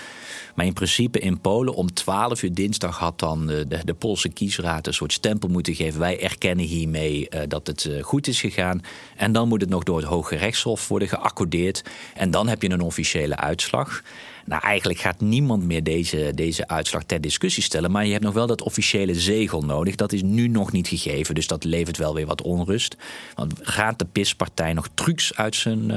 [0.55, 4.29] Maar in principe in Polen om 12 uur dinsdag had dan de, de, de Poolse
[4.29, 6.01] kiesraad een soort stempel moeten geven.
[6.01, 8.81] Wij erkennen hiermee uh, dat het uh, goed is gegaan.
[9.16, 11.85] En dan moet het nog door het Hoge Rechtshof worden geaccordeerd.
[12.14, 14.03] En dan heb je een officiële uitslag.
[14.44, 17.90] Nou, eigenlijk gaat niemand meer deze, deze uitslag ter discussie stellen.
[17.90, 19.94] Maar je hebt nog wel dat officiële zegel nodig.
[19.94, 21.35] Dat is nu nog niet gegeven.
[21.35, 22.96] Dus dat levert wel weer wat onrust.
[23.35, 25.90] Want gaat de PIS-partij nog trucs uit zijn.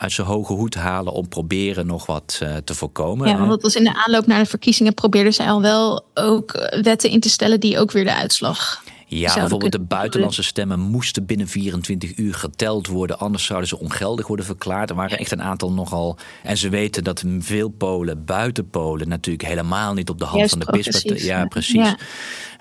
[0.00, 3.28] Uit zijn hoge hoed halen om proberen nog wat uh, te voorkomen.
[3.28, 6.70] Ja, want dat was in de aanloop naar de verkiezingen probeerden zij al wel ook
[6.82, 8.82] wetten in te stellen die ook weer de uitslag.
[9.06, 13.18] Ja, bijvoorbeeld de buitenlandse stemmen moesten binnen 24 uur geteld worden.
[13.18, 14.90] Anders zouden ze ongeldig worden verklaard.
[14.90, 16.16] Er waren echt een aantal nogal.
[16.42, 20.56] En ze weten dat veel Polen, buiten Polen, natuurlijk helemaal niet op de hand Juist
[20.56, 21.24] van de PIS.
[21.24, 21.74] Ja, precies.
[21.74, 21.98] Ja.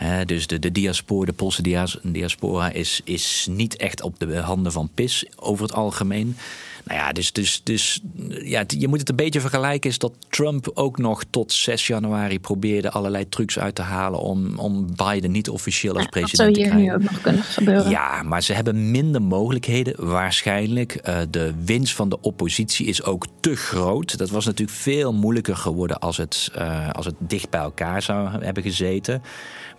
[0.02, 1.62] Uh, dus de, de diaspora, de Poolse
[2.04, 6.38] diaspora, is, is niet echt op de handen van PIS over het algemeen.
[6.84, 8.02] Nou ja, dus, dus, dus
[8.44, 9.90] ja, je moet het een beetje vergelijken.
[9.90, 14.60] Is dat Trump ook nog tot 6 januari probeerde allerlei trucs uit te halen om,
[14.60, 16.88] om Biden niet officieel als ja, president te krijgen.
[16.88, 17.90] Dat zou hier nu ook nog kunnen gebeuren.
[17.90, 21.08] Ja, maar ze hebben minder mogelijkheden waarschijnlijk.
[21.08, 24.18] Uh, de winst van de oppositie is ook te groot.
[24.18, 28.44] Dat was natuurlijk veel moeilijker geworden als het, uh, als het dicht bij elkaar zou
[28.44, 29.22] hebben gezeten.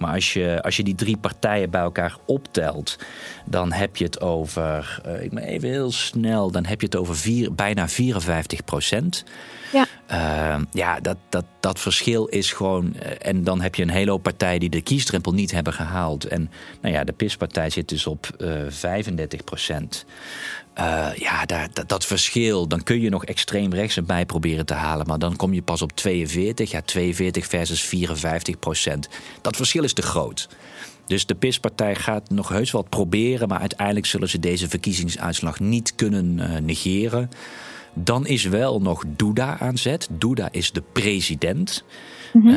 [0.00, 2.98] Maar als je, als je die drie partijen bij elkaar optelt,
[3.44, 6.96] dan heb je het over, uh, ik ben even heel snel, dan heb je het
[6.96, 9.24] over vier, bijna 54 procent.
[9.72, 12.94] Ja, uh, ja dat, dat, dat verschil is gewoon.
[12.96, 16.24] Uh, en dan heb je een hele hoop partijen die de kiesdrempel niet hebben gehaald.
[16.24, 20.04] En nou ja, de PIS-partij zit dus op uh, 35 procent.
[20.80, 24.74] Uh, ja, daar, dat, dat, verschil, dan kun je nog extreem rechts erbij proberen te
[24.74, 25.06] halen.
[25.06, 26.70] Maar dan kom je pas op 42.
[26.70, 29.08] Ja, 42 versus 54 procent.
[29.40, 30.48] Dat verschil is te groot.
[31.06, 33.48] Dus de PIS-partij gaat nog heus wat proberen.
[33.48, 37.30] Maar uiteindelijk zullen ze deze verkiezingsuitslag niet kunnen uh, negeren.
[37.94, 40.08] Dan is wel nog Duda aan zet.
[40.10, 41.84] Duda is de president.
[42.32, 42.48] Mhm.
[42.48, 42.54] Eh,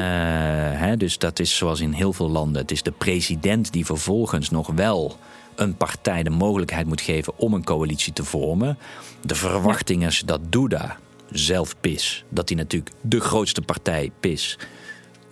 [0.79, 2.61] hè, dus dat is zoals in heel veel landen.
[2.61, 5.17] Het is de president die vervolgens nog wel
[5.55, 8.77] een partij de mogelijkheid moet geven om een coalitie te vormen.
[9.21, 10.97] De verwachting is dat Duda,
[11.31, 14.57] zelf PIS, dat hij natuurlijk de grootste partij PIS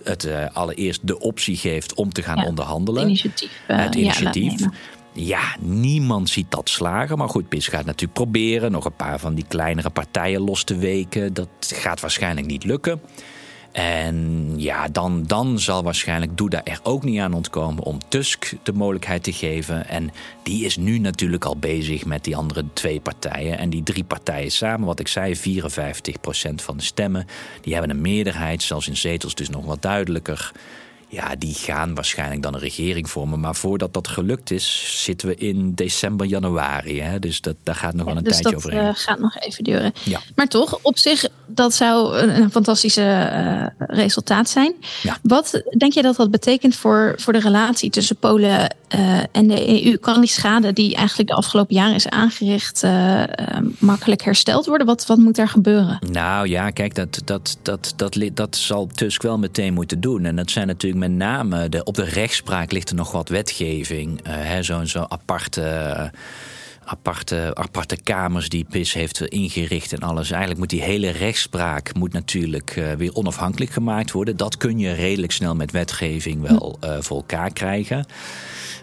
[0.04, 3.00] het uh, allereerst de optie geeft om te gaan onderhandelen.
[3.00, 3.50] Het initiatief.
[3.68, 4.60] Uh, het initiatief.
[4.60, 4.70] Ja,
[5.14, 7.18] ja, niemand ziet dat slagen.
[7.18, 10.76] Maar goed, PIS gaat natuurlijk proberen nog een paar van die kleinere partijen los te
[10.76, 11.34] weken.
[11.34, 13.00] Dat gaat waarschijnlijk niet lukken.
[13.72, 18.72] En ja, dan, dan zal waarschijnlijk Duda er ook niet aan ontkomen om Tusk de
[18.72, 19.88] mogelijkheid te geven.
[19.88, 20.10] En
[20.42, 23.58] die is nu natuurlijk al bezig met die andere twee partijen.
[23.58, 25.40] En die drie partijen samen, wat ik zei, 54%
[26.54, 27.26] van de stemmen.
[27.60, 30.52] Die hebben een meerderheid, zelfs in zetels dus nog wat duidelijker.
[31.12, 33.40] Ja, die gaan waarschijnlijk dan een regering vormen.
[33.40, 37.00] Maar voordat dat gelukt is, zitten we in december, januari.
[37.00, 37.18] Hè?
[37.18, 38.70] Dus dat, daar gaat nog wel een dus tijdje over.
[38.70, 39.92] Dus dat gaat nog even duren.
[40.04, 40.20] Ja.
[40.34, 44.74] Maar toch, op zich, dat zou een, fantastische uh, resultaat zijn.
[45.02, 45.18] Ja.
[45.22, 49.84] Wat denk je dat dat betekent voor, voor de relatie tussen Polen uh, en de
[49.84, 49.96] EU?
[49.96, 53.22] Kan die schade die eigenlijk de afgelopen jaren is aangericht uh,
[53.78, 54.86] makkelijk hersteld worden?
[54.86, 55.98] Wat, wat moet er gebeuren?
[56.10, 60.24] Nou ja, kijk, dat, dat, dat, dat, dat, zal Tusk wel meteen moeten doen.
[60.24, 64.20] En dat zijn natuurlijk met name de, op de rechtspraak ligt er nog wat wetgeving.
[64.60, 66.10] Zo'n zo aparte.
[66.84, 70.30] Aparte, aparte kamers die PIS heeft ingericht en alles.
[70.30, 74.36] Eigenlijk moet die hele rechtspraak moet natuurlijk uh, weer onafhankelijk gemaakt worden.
[74.36, 78.06] Dat kun je redelijk snel met wetgeving wel uh, voor elkaar krijgen.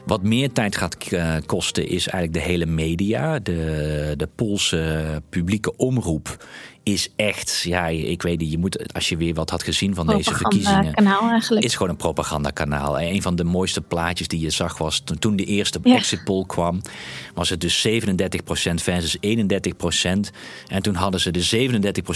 [0.06, 0.98] Wat meer tijd gaat
[1.46, 3.40] kosten is eigenlijk de hele media.
[3.40, 6.46] De, de Poolse publieke omroep
[6.84, 10.08] is echt, ja, ik weet niet, je moet, als je weer wat had gezien van
[10.08, 10.94] deze verkiezingen.
[10.94, 11.66] Eigenlijk.
[11.66, 13.00] Is gewoon een propagandakanaal.
[13.02, 16.82] Een van de mooiste plaatjes die je zag was toen de eerste exit poll kwam,
[17.34, 17.92] was het dus 37%
[18.76, 19.22] versus 31%.
[20.68, 21.70] En toen hadden ze de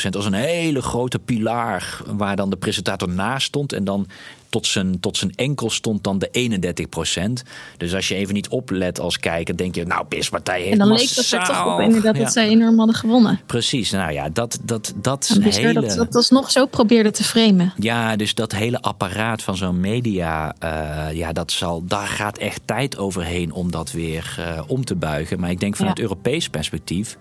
[0.08, 3.74] 37% als een hele grote pilaar waar dan de presentator naast stond.
[3.74, 4.08] En dan
[4.54, 7.44] tot zijn, tot zijn enkel stond dan de 31 procent.
[7.78, 10.88] Dus als je even niet oplet als kijker, denk je, nou, PIS-partij heeft En dan
[10.88, 13.40] leek dat er toch op inderdaad dat zij enorm hadden gewonnen.
[13.46, 15.74] Precies, nou ja, dat, dat, dat hele...
[15.74, 17.74] Dat, dat, dat nog zo probeerde te framen.
[17.78, 22.62] Ja, dus dat hele apparaat van zo'n media, uh, ja, dat zal, daar gaat echt
[22.66, 25.40] tijd overheen om dat weer uh, om te buigen.
[25.40, 26.04] Maar ik denk vanuit ja.
[26.04, 27.18] Europees perspectief,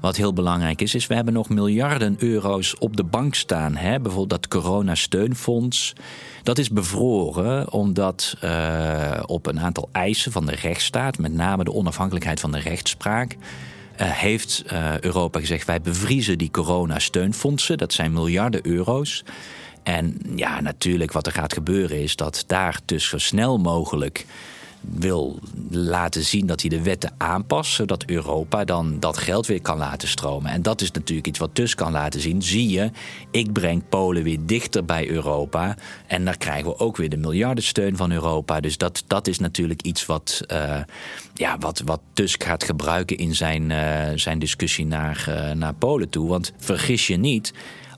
[0.00, 3.76] wat heel belangrijk is, is we hebben nog miljarden euro's op de bank staan.
[3.76, 4.00] Hè?
[4.00, 5.94] Bijvoorbeeld dat coronasteunfonds.
[6.44, 11.72] Dat is bevroren omdat uh, op een aantal eisen van de rechtsstaat, met name de
[11.72, 13.38] onafhankelijkheid van de rechtspraak, uh,
[13.96, 17.78] heeft uh, Europa gezegd: wij bevriezen die coronasteunfondsen.
[17.78, 19.24] Dat zijn miljarden euro's.
[19.82, 24.26] En ja, natuurlijk, wat er gaat gebeuren is dat daar dus zo snel mogelijk
[24.90, 25.38] wil
[25.70, 30.08] laten zien dat hij de wetten aanpast, zodat Europa dan dat geld weer kan laten
[30.08, 30.50] stromen.
[30.50, 32.42] En dat is natuurlijk iets wat Tusk kan laten zien.
[32.42, 32.90] Zie je,
[33.30, 35.76] ik breng Polen weer dichter bij Europa.
[36.06, 38.60] En daar krijgen we ook weer de miljardensteun van Europa.
[38.60, 40.80] Dus dat, dat is natuurlijk iets wat, uh,
[41.34, 46.08] ja, wat, wat Tusk gaat gebruiken in zijn, uh, zijn discussie naar, uh, naar Polen
[46.08, 46.28] toe.
[46.28, 47.52] Want vergis je niet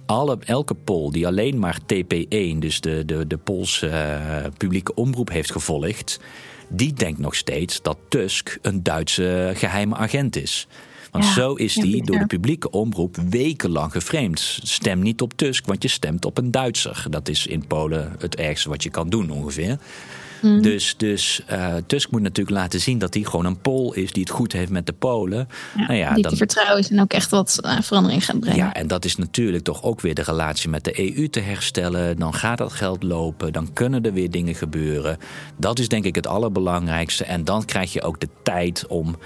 [0.07, 5.53] alle, elke Pool die alleen maar TP1, dus de, de, de Poolse publieke omroep, heeft
[5.53, 6.21] gevolgd,
[6.69, 10.67] die denkt nog steeds dat Tusk een Duitse geheime agent is.
[11.11, 14.59] Want zo is die door de publieke omroep wekenlang geframed.
[14.63, 17.07] Stem niet op Tusk, want je stemt op een Duitser.
[17.11, 19.79] Dat is in Polen het ergste wat je kan doen ongeveer.
[20.43, 20.61] Mhm.
[20.61, 24.23] Dus, dus uh, Tusk moet natuurlijk laten zien dat hij gewoon een Pool is die
[24.23, 25.49] het goed heeft met de Polen.
[25.77, 28.59] Ja, nou ja, die dan, vertrouwen is en ook echt wat uh, verandering gaat brengen.
[28.59, 32.19] Ja, en dat is natuurlijk toch ook weer de relatie met de EU te herstellen.
[32.19, 35.19] Dan gaat dat geld lopen, dan kunnen er weer dingen gebeuren.
[35.57, 37.25] Dat is denk ik het allerbelangrijkste.
[37.25, 39.17] En dan krijg je ook de tijd om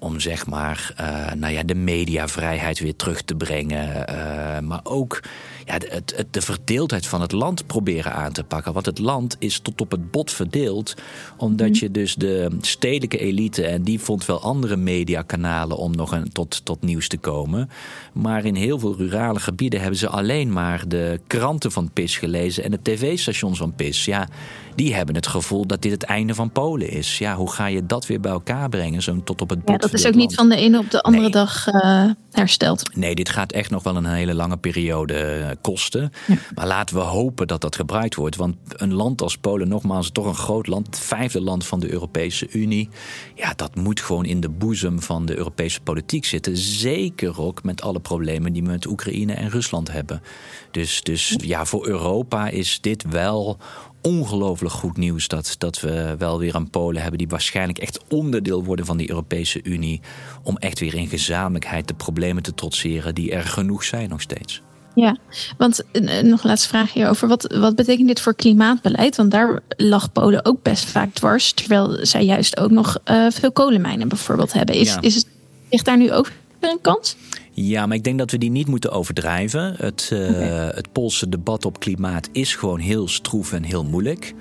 [0.00, 4.04] om zeg maar, uh, nou ja, de mediavrijheid weer terug te brengen.
[4.10, 5.22] Uh, maar ook
[5.70, 8.72] ja, de, de, de, verdeeldheid van het land proberen aan te pakken.
[8.72, 10.94] Want het land is tot op het bot verdeeld.
[11.36, 11.78] Omdat mhm.
[11.78, 16.64] je dus de stedelijke elite, en die vond wel andere mediakanalen om nog een, tot,
[16.64, 17.70] tot nieuws te komen.
[18.12, 22.64] Maar in heel veel rurale gebieden hebben ze alleen maar de kranten van PIS gelezen
[22.64, 24.04] en de tv-stations van PIS.
[24.04, 24.28] Ja,
[24.74, 27.18] die hebben het gevoel dat dit het einde van Polen is.
[27.18, 29.68] Ja, hoe ga je dat weer bij elkaar brengen, zo tot op het bot?
[29.68, 32.96] Ja, dat is ook niet van de ene op de andere dag uh, hersteld.
[32.96, 36.12] Nee, dit gaat echt nog wel een hele lange periode kosten.
[36.54, 38.36] Maar laten we hopen dat dat gebruikt wordt.
[38.36, 41.92] Want een land als Polen, nogmaals, toch een groot land, het vijfde land van de
[41.92, 42.88] Europese Unie.
[43.34, 46.56] Ja, dat moet gewoon in de boezem van de Europese politiek zitten.
[46.56, 50.22] Zeker ook met alle problemen die we met Oekraïne en Rusland hebben.
[50.70, 53.58] Dus, dus ja, voor Europa is dit wel
[54.02, 58.64] ongelooflijk goed nieuws dat, dat we wel weer een Polen hebben die waarschijnlijk echt onderdeel
[58.64, 60.00] worden van die Europese Unie.
[60.42, 64.62] Om echt weer in gezamenlijkheid de problemen te trotseren die er genoeg zijn nog steeds.
[65.00, 65.16] Ja,
[65.56, 67.28] want uh, nog een laatste vraag hierover.
[67.28, 69.16] Wat, wat betekent dit voor klimaatbeleid?
[69.16, 71.52] Want daar lag Polen ook best vaak dwars.
[71.52, 74.74] Terwijl zij juist ook nog uh, veel kolenmijnen bijvoorbeeld hebben.
[74.74, 75.00] Is, ja.
[75.00, 75.26] is het,
[75.70, 77.16] ligt daar nu ook een kans?
[77.52, 79.74] Ja, maar ik denk dat we die niet moeten overdrijven.
[79.76, 80.42] Het, uh, okay.
[80.74, 84.34] het Poolse debat op klimaat is gewoon heel stroef en heel moeilijk.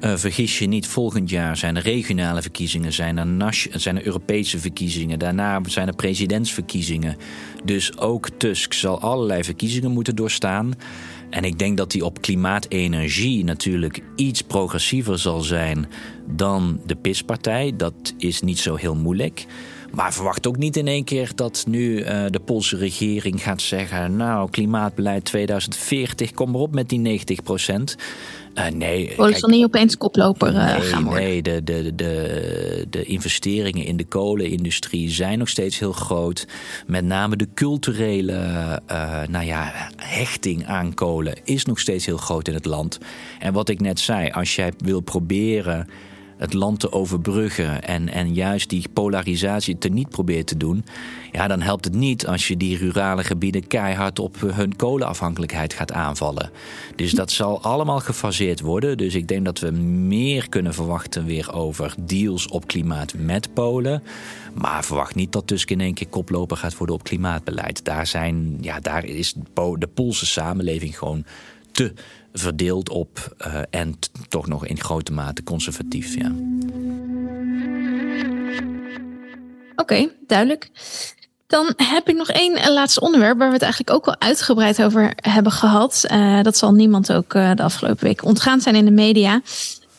[0.00, 4.58] Uh, vergis je niet, volgend jaar zijn er regionale verkiezingen, zijn er, zijn er Europese
[4.58, 7.16] verkiezingen, daarna zijn er presidentsverkiezingen.
[7.64, 10.74] Dus ook Tusk zal allerlei verkiezingen moeten doorstaan.
[11.30, 15.86] En ik denk dat die op klimaatenergie natuurlijk iets progressiever zal zijn
[16.26, 17.72] dan de PIS-partij.
[17.76, 19.46] Dat is niet zo heel moeilijk.
[19.96, 24.16] Maar verwacht ook niet in één keer dat nu uh, de Poolse regering gaat zeggen:
[24.16, 27.96] Nou, klimaatbeleid 2040, kom maar op met die 90 procent.
[28.54, 31.22] Uh, nee, Polen zal niet opeens koploper uh, nee, gaan worden.
[31.22, 36.46] Nee, de, de, de, de investeringen in de kolenindustrie zijn nog steeds heel groot.
[36.86, 38.32] Met name de culturele
[38.90, 42.98] uh, nou ja, hechting aan kolen is nog steeds heel groot in het land.
[43.38, 45.88] En wat ik net zei, als jij wil proberen
[46.36, 50.84] het land te overbruggen en, en juist die polarisatie te niet probeert te doen,
[51.32, 55.92] ja, dan helpt het niet als je die rurale gebieden keihard op hun kolenafhankelijkheid gaat
[55.92, 56.50] aanvallen.
[56.96, 58.96] Dus dat zal allemaal gefaseerd worden.
[58.96, 64.02] Dus ik denk dat we meer kunnen verwachten weer over deals op klimaat met Polen.
[64.54, 67.84] Maar verwacht niet dat Tusk in één keer koploper gaat worden op klimaatbeleid.
[67.84, 71.24] Daar, zijn, ja, daar is de Poolse samenleving gewoon
[71.72, 71.92] te
[72.38, 76.14] verdeeld op uh, en toch nog in grote mate conservatief.
[76.14, 76.32] Ja.
[79.70, 80.70] Oké, okay, duidelijk.
[81.46, 85.12] Dan heb ik nog één laatste onderwerp waar we het eigenlijk ook al uitgebreid over
[85.16, 86.04] hebben gehad.
[86.10, 89.40] Uh, dat zal niemand ook uh, de afgelopen week ontgaan zijn in de media.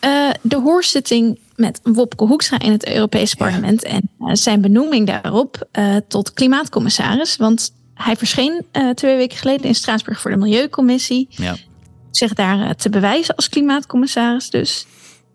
[0.05, 3.99] Uh, de hoorzitting met Wopke Hoekstra in het Europese parlement ja.
[4.19, 5.67] en zijn benoeming daarop
[6.07, 7.35] tot klimaatcommissaris.
[7.35, 11.27] Want hij verscheen twee weken geleden in Straatsburg voor de Milieucommissie.
[11.29, 11.55] Ja
[12.17, 14.49] zich daar te bewijzen als klimaatcommissaris.
[14.49, 14.85] Dus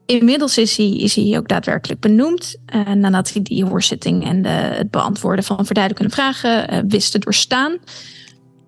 [0.06, 2.56] inmiddels is hij, is hij ook daadwerkelijk benoemd.
[2.74, 7.18] Uh, nadat hij die hoorzitting en de, het beantwoorden van verduidelijkende vragen uh, wist te
[7.18, 7.78] doorstaan.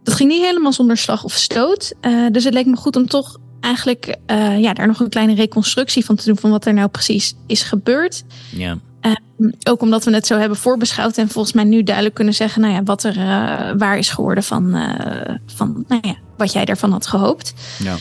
[0.03, 1.94] Dat ging niet helemaal zonder slag of stoot.
[2.31, 4.16] Dus het leek me goed om toch eigenlijk
[4.59, 7.62] ja, daar nog een kleine reconstructie van te doen van wat er nou precies is
[7.62, 8.24] gebeurd.
[8.50, 8.79] Ja.
[9.69, 12.75] Ook omdat we het zo hebben voorbeschouwd en volgens mij nu duidelijk kunnen zeggen nou
[12.75, 13.14] ja, wat er
[13.79, 14.71] waar is geworden van,
[15.47, 17.55] van nou ja, wat jij daarvan had gehoopt.
[17.79, 17.97] Ja.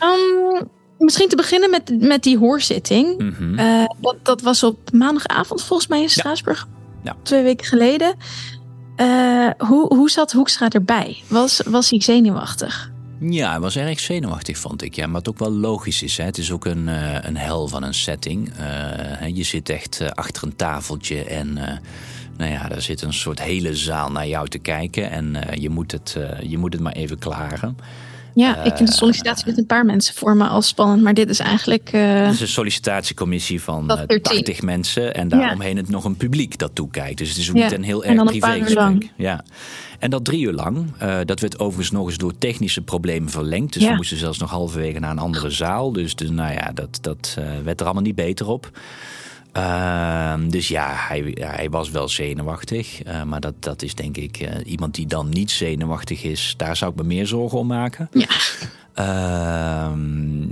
[0.00, 0.68] Um,
[0.98, 3.18] misschien te beginnen met, met die hoorzitting.
[3.18, 3.56] Mm -hmm.
[4.00, 6.66] dat, dat, was op maandagavond volgens mij in Straatsburg.
[6.68, 7.10] Ja.
[7.10, 7.16] Ja.
[7.22, 8.14] Twee weken geleden.
[9.58, 11.22] Hoe, hoe zat Hoekstra erbij?
[11.28, 12.92] Was, was hij zenuwachtig?
[13.30, 14.94] Ja, hij was erg zenuwachtig, vond ik.
[14.94, 16.16] Ja, maar het ook wel logisch is.
[16.16, 16.24] Hè.
[16.24, 18.52] Het is ook een, uh, een hel van een setting.
[19.34, 21.52] je zit echt achter een tafeltje en
[22.36, 25.10] nou ja, daar zit een soort hele zaal naar jou te kijken.
[25.10, 27.76] En je, moet het, je moet het maar even klaren.
[28.34, 31.02] Ja, ik vind de sollicitatie met een paar mensen voor me al spannend.
[31.02, 31.90] Maar dit is eigenlijk...
[31.92, 35.14] Het is een sollicitatiecommissie van 80 mensen.
[35.14, 37.18] En daaromheen het nog een publiek dat toekijkt.
[37.18, 39.44] Dus het is ook niet een heel erg privé Ja.
[39.98, 40.96] En dat drie uur lang.
[41.24, 43.72] dat werd overigens nog eens door technische problemen verlengd.
[43.72, 43.90] Dus ja.
[43.90, 45.92] we moesten zelfs nog halverwege naar een andere zaal.
[45.92, 48.70] Dus, dus nou ja, dat, dat werd er allemaal niet beter op.
[49.56, 53.06] Uh, dus ja, hij, hij was wel zenuwachtig.
[53.06, 56.54] Uh, maar dat, dat is denk ik uh, iemand die dan niet zenuwachtig is.
[56.56, 58.08] Daar zou ik me meer zorgen om maken.
[58.12, 58.26] Ja.
[58.94, 60.42] Ehm,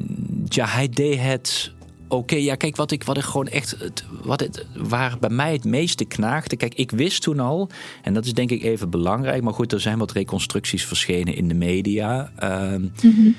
[0.45, 1.73] ja, hij deed het
[2.09, 2.15] oké.
[2.15, 3.77] Okay, ja, kijk, wat ik, wat ik gewoon echt.
[4.23, 6.57] Wat het, waar bij mij het meeste knaagde.
[6.57, 7.69] Kijk, ik wist toen al.
[8.03, 9.43] En dat is denk ik even belangrijk.
[9.43, 12.33] Maar goed, er zijn wat reconstructies verschenen in de media.
[12.41, 13.35] Mm -hmm.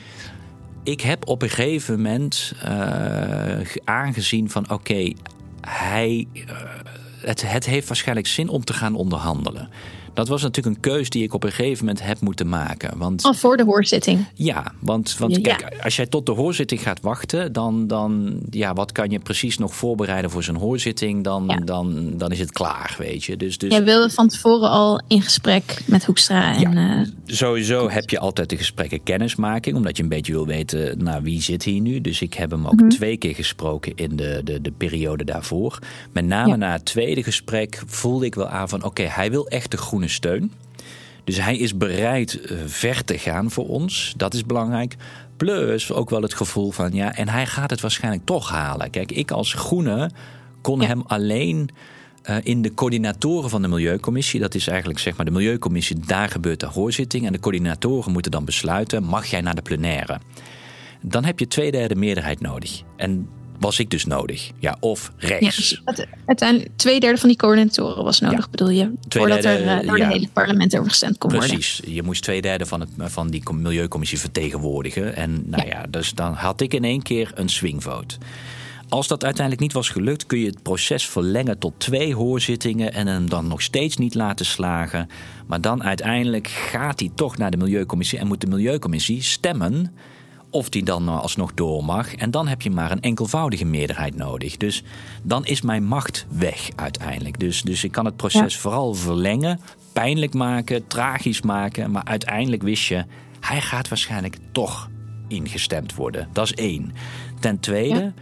[0.84, 5.16] Ik heb op een gegeven moment uh, aangezien van oké, okay,
[5.72, 6.44] hij, uh,
[7.22, 9.70] het, het heeft waarschijnlijk zin om te gaan onderhandelen.
[10.14, 12.98] Dat was natuurlijk een keus die ik op een gegeven moment heb moeten maken.
[12.98, 14.26] Want, Al voor de hoorzitting?
[14.34, 15.42] Ja, want, want ja.
[15.42, 19.58] kijk, als jij tot de hoorzitting gaat wachten, dan, dan ja, wat kan je precies
[19.58, 21.24] nog voorbereiden voor zo'n hoorzitting?
[21.24, 21.56] Dan, ja.
[21.56, 23.38] dan, dan is het klaar, weet je.
[23.38, 26.56] Dus, dus, Jij wilde van tevoren al in gesprek met Hoekstra.
[26.56, 30.46] En, ja, uh, sowieso heb je altijd de gesprekken kennismaking, omdat je een beetje wil
[30.46, 32.02] weten, nou, wie zit hier nu?
[32.02, 32.90] Dus ik heb hem ook mm -hmm.
[32.90, 35.80] twee keer gesproken in de, de, de periode daarvoor.
[36.12, 36.56] Met name ja.
[36.56, 39.78] na het tweede gesprek voelde ik wel aan van, oké, okay, hij wil echt de
[39.78, 40.52] groene steun.
[41.24, 44.14] Dus hij is bereid eh, ver te gaan voor ons.
[44.18, 44.96] Dat is belangrijk.
[45.38, 48.90] Plus ook wel het gevoel van ja, en hij gaat het waarschijnlijk toch halen.
[48.90, 50.12] Kijk, ik als groene
[50.62, 51.70] kon hem alleen
[52.30, 54.40] uh, in de coördinatoren van de Milieucommissie.
[54.40, 57.26] Dat is eigenlijk zeg maar de Milieucommissie, daar gebeurt de hoorzitting.
[57.26, 60.20] En de coördinatoren moeten dan besluiten: mag jij naar de plenaire?
[61.02, 62.82] Dan heb je twee derde meerderheid nodig.
[62.98, 63.30] En
[63.62, 64.52] was ik dus nodig.
[64.60, 65.70] Ja, of rechts.
[65.86, 68.92] Ja, dus uiteindelijk twee derde van die coördinatoren was nodig, bedoel je?
[69.08, 71.68] Twee voordat derde, er uh, door ja, het hele parlement over gestemd kon precies, worden.
[71.68, 71.96] Precies.
[71.96, 75.16] Je moest twee derde van, het, van die milieucommissie vertegenwoordigen.
[75.16, 75.86] En nou ja.
[75.90, 78.16] dus dan had ik in één keer een swingvote.
[78.90, 83.08] Als dat uiteindelijk niet was gelukt, kun je het proces verlengen tot twee hoorzittingen en
[83.08, 85.10] hem dan nog steeds niet laten slagen.
[85.48, 89.94] Maar dan uiteindelijk gaat hij toch naar de Milieucommissie en moet de Milieucommissie stemmen
[90.52, 92.16] of die dan alsnog door mag.
[92.16, 94.58] En dan heb je maar een enkelvoudige meerderheid nodig.
[94.58, 94.84] Dus
[95.24, 97.40] dan is mijn macht weg uiteindelijk.
[97.40, 99.60] Dus, dus ik kan het proces vooral verlengen,
[99.94, 101.92] pijnlijk maken, tragisch maken.
[101.92, 103.06] Maar uiteindelijk wist je,
[103.40, 104.90] hij gaat waarschijnlijk toch
[105.28, 106.28] ingestemd worden.
[106.34, 106.94] Dat is één.
[107.40, 108.14] Ten tweede.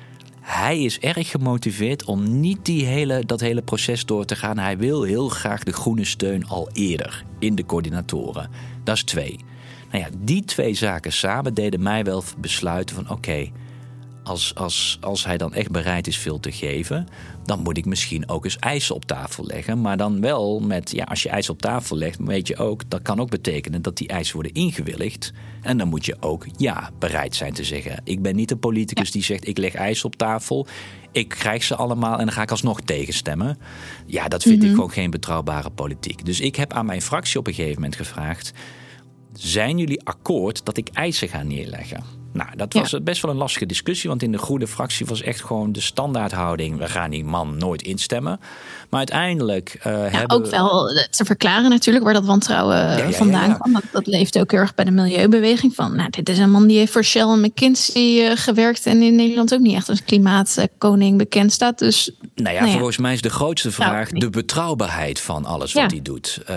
[0.41, 4.57] Hij is erg gemotiveerd om niet die hele, dat hele proces door te gaan.
[4.57, 8.49] Hij wil heel graag de groene steun al eerder in de coördinatoren.
[8.83, 9.39] Dat is twee.
[9.91, 13.51] Nou ja, die twee zaken samen deden mij wel besluiten van oké,
[14.29, 17.07] als, als, als hij dan echt bereid is veel te geven,
[17.45, 19.81] dan moet ik misschien ook eens eisen op tafel leggen.
[19.81, 23.01] Maar dan wel met, ja, als je eisen op tafel legt, weet je ook, dat
[23.01, 25.33] kan ook betekenen dat die eisen worden ingewilligd.
[25.61, 28.01] En dan moet je ook ja bereid zijn te zeggen.
[28.03, 30.67] Ik ben niet een politicus die zegt, ik leg eisen op tafel.
[31.11, 33.57] Ik krijg ze allemaal en dan ga ik alsnog tegenstemmen.
[34.05, 34.73] Ja, dat vind ik mhm.
[34.73, 36.25] gewoon geen betrouwbare politiek.
[36.25, 38.53] Dus ik heb aan mijn fractie op een gegeven moment gevraagd
[39.33, 42.03] zijn jullie akkoord dat ik eisen ga neerleggen?
[42.33, 45.41] Nou, dat was best wel een lastige discussie, want in de groene fractie was echt
[45.41, 48.39] gewoon de standaardhouding: we gaan die man nooit instemmen.
[48.89, 49.75] Maar uiteindelijk.
[49.77, 50.37] Uh, ja, hebben...
[50.37, 53.73] Ook wel te verklaren natuurlijk waar dat wantrouwen vandaan kwam.
[53.73, 55.75] Dat, dat leeft ook heel erg bij de milieubeweging.
[55.75, 59.15] Van, nou, dit is een man die heeft voor Shell en McKinsey gewerkt en in
[59.15, 61.79] Nederland ook niet echt als klimaatkoning bekend staat.
[61.79, 65.91] Dus, nou ja, nou volgens mij is de grootste vraag de betrouwbaarheid van alles wat
[65.91, 66.39] hij doet.
[66.49, 66.55] Uh,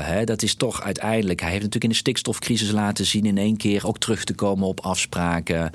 [0.00, 1.40] hè, dat is toch uiteindelijk.
[1.40, 4.66] Hij heeft natuurlijk in de stikstofcrisis laten zien in één keer ook terug te komen
[4.66, 5.70] op afspraken.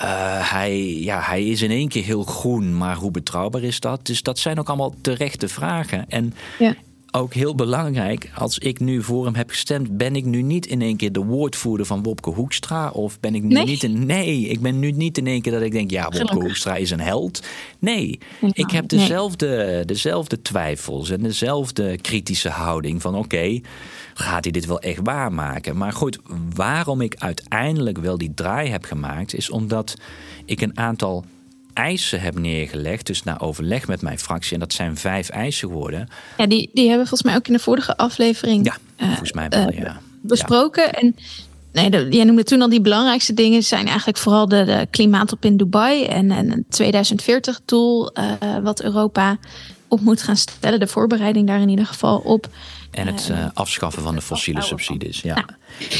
[0.00, 4.06] Uh, hij, ja, hij is in één keer heel groen, maar hoe betrouwbaar is dat?
[4.06, 6.04] Dus dat zijn ook allemaal terechte vragen.
[6.08, 6.74] En ja.
[7.16, 10.82] Ook heel belangrijk, als ik nu voor hem heb gestemd, ben ik nu niet in
[10.82, 12.90] één keer de woordvoerder van Wopke Hoekstra?
[12.90, 14.06] Of ben ik nu niet in.
[14.06, 16.42] Nee, ik ben nu niet in één keer dat ik denk, ja, Wopke Gelukkig.
[16.42, 17.46] Hoekstra is een held.
[17.78, 18.18] Nee,
[18.52, 23.60] ik heb dezelfde, dezelfde twijfels en dezelfde kritische houding van oké
[24.14, 25.76] gaat hij dit wel echt waarmaken?
[25.76, 26.18] Maar goed,
[26.54, 29.94] waarom ik uiteindelijk wel die draai heb gemaakt, is omdat
[30.44, 31.24] ik een aantal
[31.76, 33.06] eisen heb neergelegd.
[33.06, 34.52] Dus na overleg met mijn fractie.
[34.52, 36.08] En dat zijn vijf eisen geworden.
[36.36, 38.64] Ja, die, die hebben we volgens mij ook in de vorige aflevering.
[38.64, 40.00] Ja, eh, volgens mij wel, uh, ja.
[40.20, 40.92] Besproken.
[40.92, 41.16] En
[41.72, 43.62] nee, de, jij noemde toen al die belangrijkste dingen.
[43.62, 46.04] zijn eigenlijk vooral de, de klimaatop in Dubai.
[46.04, 48.18] En, een 2040-doel.
[48.18, 49.38] Uh, eh, wat Europa
[49.88, 50.80] op moet gaan stellen.
[50.80, 52.48] De voorbereiding daar in ieder geval op.
[52.90, 55.20] En het afschaffen van de fossiele subsidies.
[55.20, 55.44] Ja.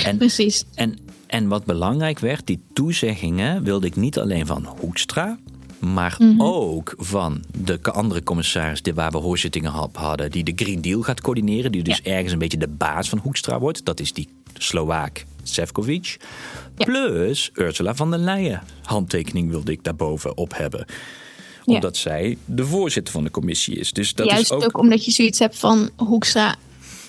[0.05, 0.64] en, precies.
[0.74, 5.39] En, en wat belangrijk werd, die toezeggingen wilde ik niet alleen van Hoekstra,
[5.79, 6.43] maar mm -hmm.
[6.43, 11.20] ook van de andere commissaris die waar we hoorzittingen hadden, die de Green Deal gaat
[11.20, 13.85] coördineren, die dus ergens een beetje de baas van Hoekstra wordt.
[13.85, 16.16] Dat is die Slovaak Sefcovic.
[16.77, 16.85] Ja.
[16.85, 18.62] Plus Ursula van der Leyen.
[18.83, 20.87] Handtekening wilde ik daarboven op hebben
[21.66, 23.93] omdat zij de voorzitter van de commissie is.
[23.93, 24.64] Dus dat Juist is ook...
[24.64, 26.57] ook omdat je zoiets hebt van Hoekstra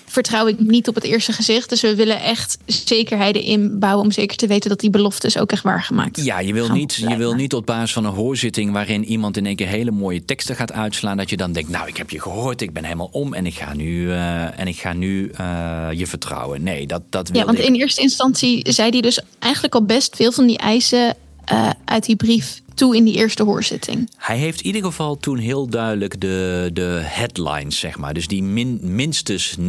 [0.09, 1.69] vertrouw ik niet op het eerste gezicht.
[1.69, 5.63] Dus we willen echt zekerheden inbouwen om zeker te weten dat die beloftes ook echt
[5.63, 9.37] waargemaakt Ja, je wil, niet, je wil niet op basis van een hoorzitting waarin iemand
[9.37, 12.09] in één keer hele mooie teksten gaat uitslaan, dat je dan denkt, nou ik heb
[12.09, 15.31] je gehoord, ik ben helemaal om en ik ga nu, uh, en ik ga nu
[15.41, 16.63] uh, je vertrouwen.
[16.63, 20.15] Nee, dat, dat wil Ja, want in eerste instantie zei hij dus eigenlijk al best
[20.15, 21.15] veel van die eisen
[21.51, 24.09] uh, uit die brief toe in die eerste hoorzitting?
[24.17, 28.13] Hij heeft in ieder geval toen heel duidelijk de, de headlines, zeg maar.
[28.13, 29.63] Dus die min, minstens 90%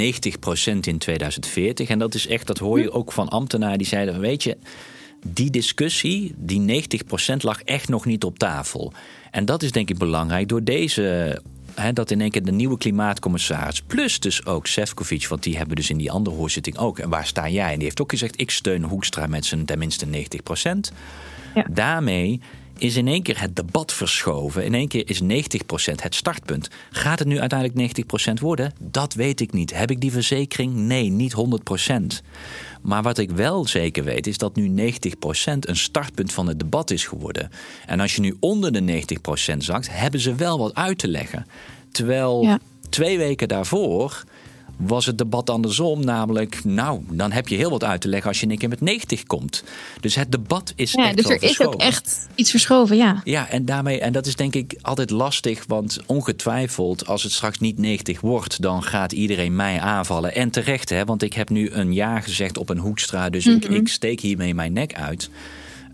[0.81, 1.89] in 2040.
[1.89, 2.97] En dat is echt, dat hoor je hm.
[2.97, 4.57] ook van ambtenaren die zeiden: Weet je,
[5.27, 6.85] die discussie, die
[7.35, 8.93] 90% lag echt nog niet op tafel.
[9.31, 11.41] En dat is denk ik belangrijk door deze
[11.93, 15.91] dat in één keer de nieuwe klimaatcommissaris, plus dus ook Sefcovic, want die hebben dus
[15.91, 16.99] in die andere hoorzitting ook.
[16.99, 17.71] En waar sta jij?
[17.71, 20.43] En die heeft ook gezegd: ik steun Hoekstra met zijn tenminste 90
[21.59, 21.67] Ja.
[21.71, 22.41] Daarmee
[22.79, 24.65] is in één keer het debat verschoven.
[24.65, 25.25] In één keer is 90%
[25.95, 26.69] het startpunt.
[26.91, 27.97] Gaat het nu uiteindelijk
[28.31, 28.73] 90% worden?
[28.81, 29.75] Dat weet ik niet.
[29.75, 30.75] Heb ik die verzekering?
[30.75, 32.23] Nee, niet 100%.
[32.83, 34.99] Maar wat ik wel zeker weet is dat nu 90%
[35.61, 37.51] een startpunt van het debat is geworden.
[37.87, 39.03] En als je nu onder de
[39.53, 41.47] 90% zakt, hebben ze wel wat uit te leggen.
[41.91, 44.25] Terwijl twee weken daarvoor
[44.79, 46.05] was het debat andersom.
[46.05, 48.69] Namelijk, nou, dan heb je heel wat uit te leggen als je in een keer
[48.69, 49.65] met 90 komt.
[50.01, 53.21] Dus het debat is ja, echt dus er is ook echt iets verschoven, ja.
[53.25, 57.59] Ja, en daarmee, en dat is denk ik altijd lastig, want ongetwijfeld, als het straks
[57.59, 60.35] niet 90 wordt, dan gaat iedereen mij aanvallen.
[60.35, 63.65] En terecht, hè, want ik heb nu een ja gezegd op een hoekstra, dus ik,
[63.65, 65.31] ik steek hiermee mijn nek uit.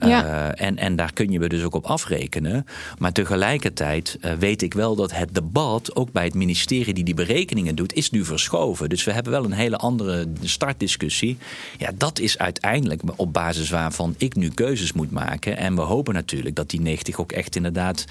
[0.01, 0.25] Ja.
[0.25, 2.67] Uh, en, en daar kun je me dus ook op afrekenen.
[2.99, 7.15] Maar tegelijkertijd uh, weet ik wel dat het debat, ook bij het ministerie die die
[7.15, 8.89] berekeningen doet, is nu verschoven.
[8.89, 11.39] Dus we hebben wel een hele andere startdiscussie.
[11.79, 15.57] Ja, dat is uiteindelijk op basis waarvan ik nu keuzes moet maken.
[15.57, 18.05] En we hopen natuurlijk dat die 90 ook echt inderdaad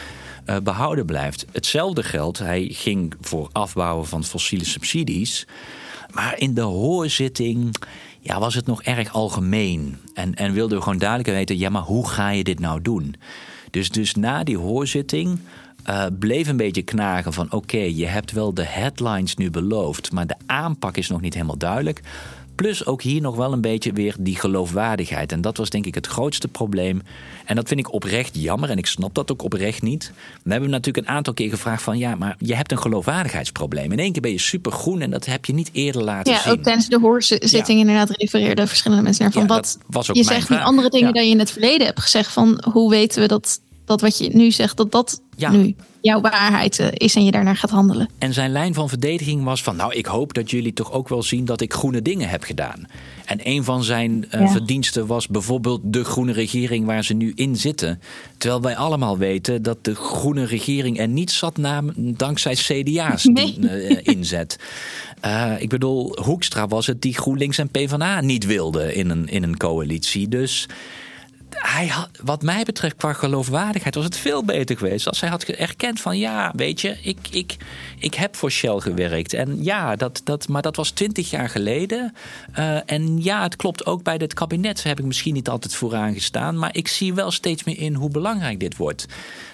[0.46, 1.46] uh, behouden blijft.
[1.52, 5.48] Hetzelfde geldt, hij ging voor afbouwen van fossiele subsidies.
[6.14, 7.76] Maar in de hoorzitting
[8.24, 9.98] ja, was het nog erg algemeen.
[10.14, 13.16] En, en wilden we gewoon duidelijk weten, ja, maar hoe ga je dit nou doen?
[13.72, 15.40] Dus, dus na die hoorzitting
[15.90, 17.52] uh, bleef een beetje knagen van...
[17.52, 20.12] oké, je hebt wel de headlines nu beloofd...
[20.12, 22.02] maar de aanpak is nog niet helemaal duidelijk.
[22.56, 25.32] Plus ook hier nog wel een beetje weer die geloofwaardigheid.
[25.32, 27.02] En dat was denk ik het grootste probleem.
[27.46, 28.70] En dat vind ik oprecht jammer.
[28.70, 30.12] En ik snap dat ook oprecht niet.
[30.44, 31.98] We hebben natuurlijk een aantal keer gevraagd van...
[31.98, 33.92] ja, maar je hebt een geloofwaardigheidsprobleem.
[33.92, 36.52] In één keer ben je supergroen en dat heb je niet eerder laten ja, zien.
[36.52, 37.76] Ja, ook tijdens de hoorzitting ja.
[37.76, 39.42] inderdaad refereerden verschillende mensen naar van...
[39.42, 42.02] Ja, wat, was ook je zegt nu andere dingen dan je in het verleden hebt
[42.02, 42.32] gezegd.
[42.32, 45.52] Van hoe weten we dat, dat wat je nu zegt, dat dat Ja.
[45.52, 48.10] nu jouw waarheid eh, is en je daarnaar gaat handelen.
[48.18, 49.76] En zijn lijn van verdediging was van...
[49.76, 52.86] nou, ik hoop dat jullie toch ook wel zien dat ik groene dingen heb gedaan.
[53.26, 54.48] En een van zijn eh, Ja.
[54.48, 58.02] verdiensten was bijvoorbeeld de groene regering waar ze nu in zitten.
[58.38, 63.60] Terwijl wij allemaal weten dat de groene regering er niet zat na, dankzij CDA's Nee.
[63.60, 64.60] die, eh, inzet.
[65.60, 69.58] Ik bedoel, Hoekstra was het die GroenLinks en PvdA niet wilde in een, in een
[69.58, 70.28] coalitie.
[70.28, 70.68] Dus
[71.58, 75.44] hij had, wat mij betreft, qua geloofwaardigheid, was het veel beter geweest als hij had
[75.44, 77.56] erkend van ja, weet je, ik, ik,
[77.98, 79.34] ik heb voor Shell gewerkt.
[79.34, 82.14] En ja, dat, dat, maar dat was twintig jaar geleden.
[82.54, 86.14] Eh, en ja, het klopt ook bij dit kabinet heb ik misschien niet altijd vooraan
[86.14, 86.58] gestaan.
[86.58, 89.06] Maar ik zie wel steeds meer in hoe belangrijk dit wordt.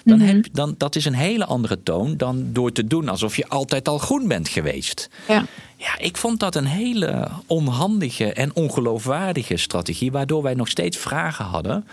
[0.04, 3.48] Dan heb, dan, dat is een hele andere toon dan door te doen alsof je
[3.48, 5.08] altijd al groen bent geweest.
[5.28, 5.44] Ja.
[5.80, 11.44] Ja, ik vond dat een hele onhandige en ongeloofwaardige strategie, waardoor wij nog steeds vragen
[11.44, 11.86] hadden.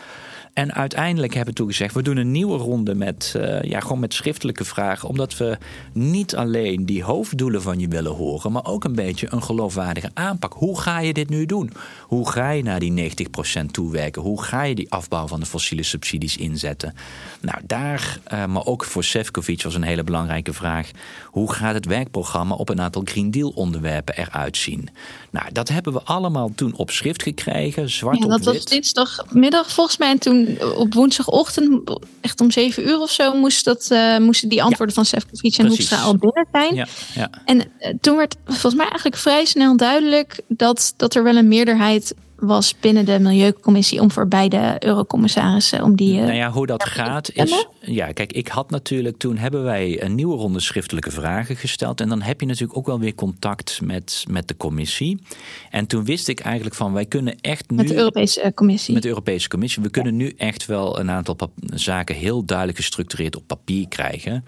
[0.57, 3.99] En uiteindelijk hebben we toen gezegd: we doen een nieuwe ronde met, eh, ja, gewoon
[3.99, 5.09] met schriftelijke vragen.
[5.09, 5.57] Omdat we
[5.93, 10.53] niet alleen die hoofddoelen van je willen horen, maar ook een beetje een geloofwaardige aanpak.
[10.53, 11.71] Hoe ga je dit nu doen?
[12.01, 14.21] Hoe ga je naar die 90% toewerken?
[14.21, 16.93] Hoe ga je die afbouw van de fossiele subsidies inzetten?
[17.41, 20.91] Nou, daar, eh, maar ook voor Sefcovic was een hele belangrijke vraag.
[21.25, 24.89] Hoe gaat het werkprogramma op een aantal Green Deal onderwerpen eruit zien?
[25.29, 28.69] Nou, dat hebben we allemaal toen op schrift gekregen, zwart Ja, op dat was wit.
[28.69, 30.09] dinsdagmiddag volgens mij.
[30.11, 31.91] En toen op woensdagochtend,
[32.21, 35.67] echt om zeven uur of zo, moest dat, eh, moesten die antwoorden van Sefcovic en.
[35.67, 36.75] Hoekstra al binnen zijn.
[36.75, 37.29] Ja, ja.
[37.45, 41.47] En eh, toen werd volgens mij eigenlijk vrij snel duidelijk dat, dat er wel een
[41.47, 46.17] meerderheid was binnen de Milieucommissie om voor beide eurocommissarissen om die.
[46.17, 47.67] eh, Nou ja, hoe dat gaat is.
[47.79, 49.17] Ja, kijk, ik had natuurlijk.
[49.17, 52.01] Toen hebben wij een nieuwe ronde schriftelijke vragen gesteld.
[52.01, 55.21] En dan heb je natuurlijk ook wel weer contact met, met de commissie.
[55.69, 57.75] En toen wist ik eigenlijk van: wij kunnen echt nu.
[57.75, 58.93] met de Europese eh, Commissie.
[58.93, 59.83] Met de Europese Commissie.
[59.83, 61.37] We kunnen nu echt wel een aantal
[61.73, 64.43] zaken heel duidelijk gestructureerd op papier krijgen.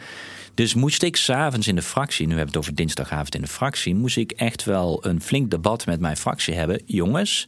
[0.53, 3.47] Dus moest ik s'avonds in de fractie, nu hebben we het over dinsdagavond in de
[3.47, 6.81] fractie, moest ik echt wel een flink debat met mijn fractie hebben.
[6.85, 7.47] Jongens,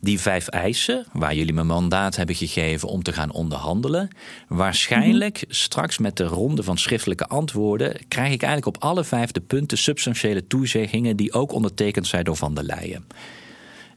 [0.00, 4.08] die vijf eisen waar jullie me mandaat hebben gegeven om te gaan onderhandelen.
[4.48, 9.40] Waarschijnlijk straks met de ronde van schriftelijke antwoorden krijg ik eigenlijk op alle vijf de
[9.40, 13.06] punten substantiële toezeggingen die ook ondertekend zijn door Van der Leyen.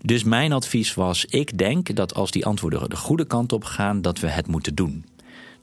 [0.01, 4.01] Dus mijn advies was: ik denk dat als die antwoorden de goede kant op gaan,
[4.01, 5.05] dat we het moeten doen.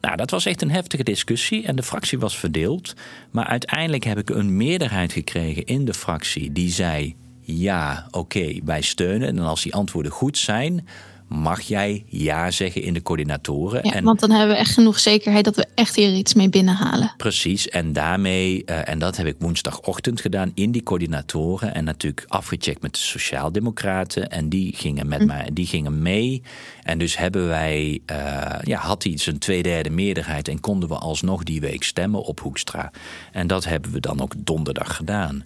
[0.00, 2.94] Nou, dat was echt een heftige discussie en de fractie was verdeeld.
[3.30, 8.80] Maar uiteindelijk heb ik een meerderheid gekregen in de fractie die zei: ja, oké, wij
[8.80, 9.28] steunen.
[9.28, 10.86] En als die antwoorden goed zijn,
[11.30, 13.80] mag jij ja zeggen in de coördinatoren.
[13.82, 16.48] Ja, en want dan hebben we echt genoeg zekerheid dat we echt hier iets mee
[16.48, 17.14] binnenhalen.
[17.16, 21.74] Precies, en daarmee, eh, en dat heb ik woensdagochtend gedaan in die coördinatoren.
[21.74, 24.30] En natuurlijk afgecheckt met de Sociaaldemocraten.
[24.30, 26.42] En die gingen met mij, die gingen mee.
[26.82, 28.16] En dus hebben wij, eh,
[28.62, 30.48] ja, had hij zijn tweederde meerderheid.
[30.48, 32.90] En konden we alsnog die week stemmen op Hoekstra.
[33.32, 35.44] En dat hebben we dan ook donderdag gedaan.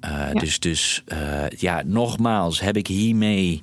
[0.00, 1.02] Eh, Dus, dus
[1.56, 3.62] ja, nogmaals, heb ik hiermee.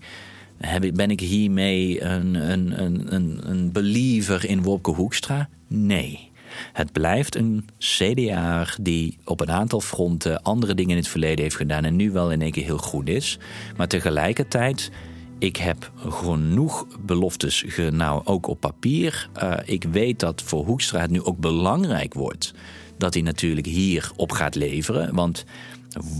[0.61, 2.83] Heb ik, ben ik hiermee een, een,
[3.13, 5.49] een, een, believer in Wopke Hoekstra?
[5.67, 6.29] Nee.
[6.73, 11.55] Het blijft een CDA die op een aantal fronten andere dingen in het verleden heeft
[11.55, 13.39] gedaan en nu wel in één keer heel goed is.
[13.77, 14.91] Maar tegelijkertijd,
[15.39, 19.29] ik heb genoeg beloftes, nou ook op papier.
[19.43, 22.53] Uh, ik weet dat voor Hoekstra het nu ook belangrijk wordt
[22.97, 25.15] dat hij natuurlijk hier op gaat leveren.
[25.15, 25.45] Want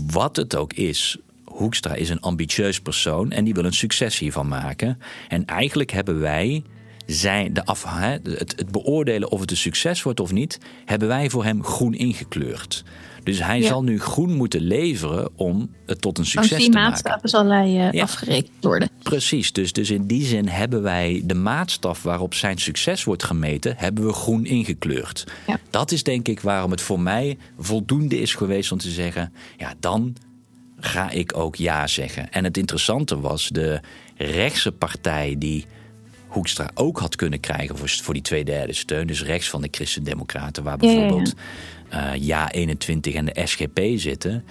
[0.06, 1.18] wat het ook is,
[1.52, 4.98] Hoekstra is een ambitieus persoon en die wil een succes hiervan maken.
[5.28, 6.62] En eigenlijk hebben wij
[7.06, 11.30] zijn de af, het, het, beoordelen of het een succes wordt of niet, hebben wij
[11.30, 12.84] voor hem groen ingekleurd.
[13.24, 16.70] Dus hij zal nu groen moeten leveren om het tot een succes te maken.
[16.70, 18.90] die maatstaven zal hij uh, afgerekend worden.
[19.02, 23.74] Precies, dus, dus in die zin hebben wij de maatstaf waarop zijn succes wordt gemeten,
[23.76, 25.24] hebben we groen ingekleurd.
[25.46, 25.58] Ja.
[25.70, 29.74] Dat is denk ik waarom het voor mij voldoende is geweest om te zeggen, ja
[29.80, 30.16] dan
[30.84, 32.32] ga ik ook ja zeggen.
[32.32, 33.80] En het interessante was, de
[34.16, 35.66] rechtse partij die
[36.26, 39.06] Hoekstra ook had kunnen krijgen voor, voor die tweederde steun.
[39.06, 41.81] Dus rechts van de Christen-Democraten, waar bijvoorbeeld ja, ja,
[42.50, 44.44] 21 en de SGP zitten.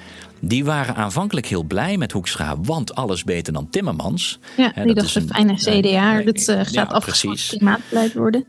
[0.44, 4.40] Die waren aanvankelijk heel blij met Hoekstra, want alles beter dan Timmermans.
[4.58, 8.46] Ja, die dat dachten fijne CDA, dat uh, gaat ja, afgeschaft klimaatbeleid worden.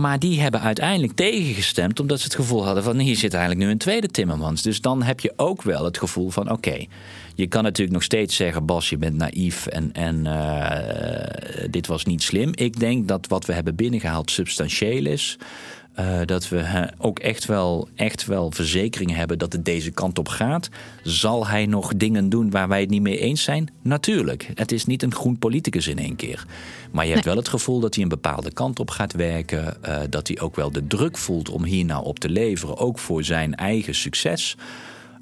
[0.00, 3.70] Maar die hebben uiteindelijk tegengestemd omdat ze het gevoel hadden van hier zit eigenlijk nu
[3.70, 4.62] een tweede Timmermans.
[4.62, 6.86] Dus dan heb je ook wel het gevoel van oké,
[7.34, 12.04] je kan natuurlijk nog steeds zeggen Bas je bent naïef en, en uh, dit was
[12.04, 12.50] niet slim.
[12.54, 15.38] Ik denk dat wat we hebben binnengehaald substantieel is.
[16.00, 20.28] Uh, dat we ook echt wel, echt wel verzekeringen hebben dat het deze kant op
[20.28, 20.68] gaat.
[21.02, 23.68] Zal hij nog dingen doen waar wij het niet mee eens zijn?
[23.82, 24.50] Natuurlijk.
[24.54, 26.46] Het is niet een groen politicus in één keer.
[26.90, 29.76] Maar je hebt wel het gevoel dat hij een bepaalde kant op gaat werken.
[29.88, 32.76] Uh, dat hij ook wel de druk voelt om hier nou op te leveren.
[32.76, 34.56] Ook voor zijn eigen succes.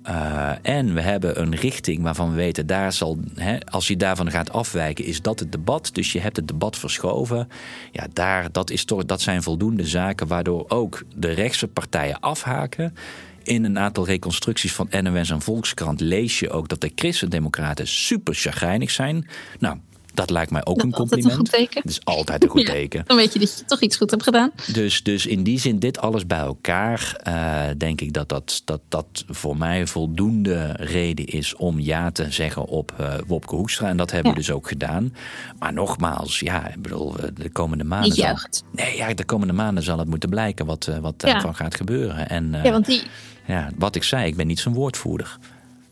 [0.09, 4.31] Uh, en we hebben een richting waarvan we weten, daar zal, hè, als je daarvan
[4.31, 5.91] gaat afwijken, is dat het debat.
[5.93, 7.49] Dus je hebt het debat verschoven.
[7.93, 12.95] Ja, daar, dat, is toch, dat zijn voldoende zaken waardoor ook de rechtse partijen afhaken.
[13.43, 18.35] In een aantal reconstructies van NOS en Volkskrant lees je ook dat de christendemocraten super
[18.35, 19.29] chagrijnig zijn.
[19.59, 19.77] Nou,
[20.15, 21.49] dat lijkt mij ook een compliment.
[21.75, 23.05] Dat is altijd een goed teken.
[23.07, 24.51] Dan weet je dat je toch iets goed hebt gedaan.
[24.73, 28.81] Dus, dus in die zin, dit alles bij elkaar, uh, denk ik dat dat, dat
[28.89, 33.89] dat voor mij voldoende reden is om ja te zeggen op uh, Wopke Hoekstra.
[33.89, 35.15] En dat hebben we dus ook gedaan.
[35.59, 38.11] Maar nogmaals, ja, ik bedoel, eh, de komende maanden.
[38.11, 41.75] Niet zal, nee, ja, de komende maanden zal het moeten blijken wat, wat daarvan gaat
[41.75, 42.29] gebeuren.
[42.29, 43.03] En, ja, want die.
[43.47, 45.39] Ja, wat ik zei, ik ben niet zijn woordvoerder.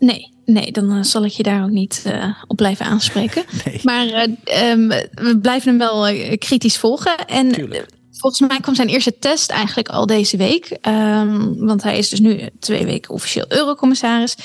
[0.03, 3.45] Nee, nee, dan uh, zal ik je daar ook niet uh, op blijven aanspreken.
[3.65, 3.81] Nee.
[3.83, 7.27] Maar uh, um, we blijven hem wel kritisch volgen.
[7.27, 7.55] En
[8.11, 10.79] volgens mij kwam zijn eerste test eigenlijk al deze week.
[10.89, 14.37] Um, want hij is dus nu twee weken officieel eurocommissaris.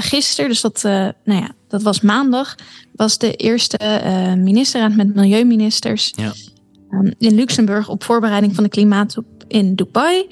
[0.00, 2.54] gisteren, dus dat, nou ja, dat was maandag,
[2.92, 3.78] was de eerste
[4.38, 6.32] ministerraad met milieuministers ja.
[6.90, 10.26] um, in Luxemburg op voorbereiding van de klimaatop in Dubai.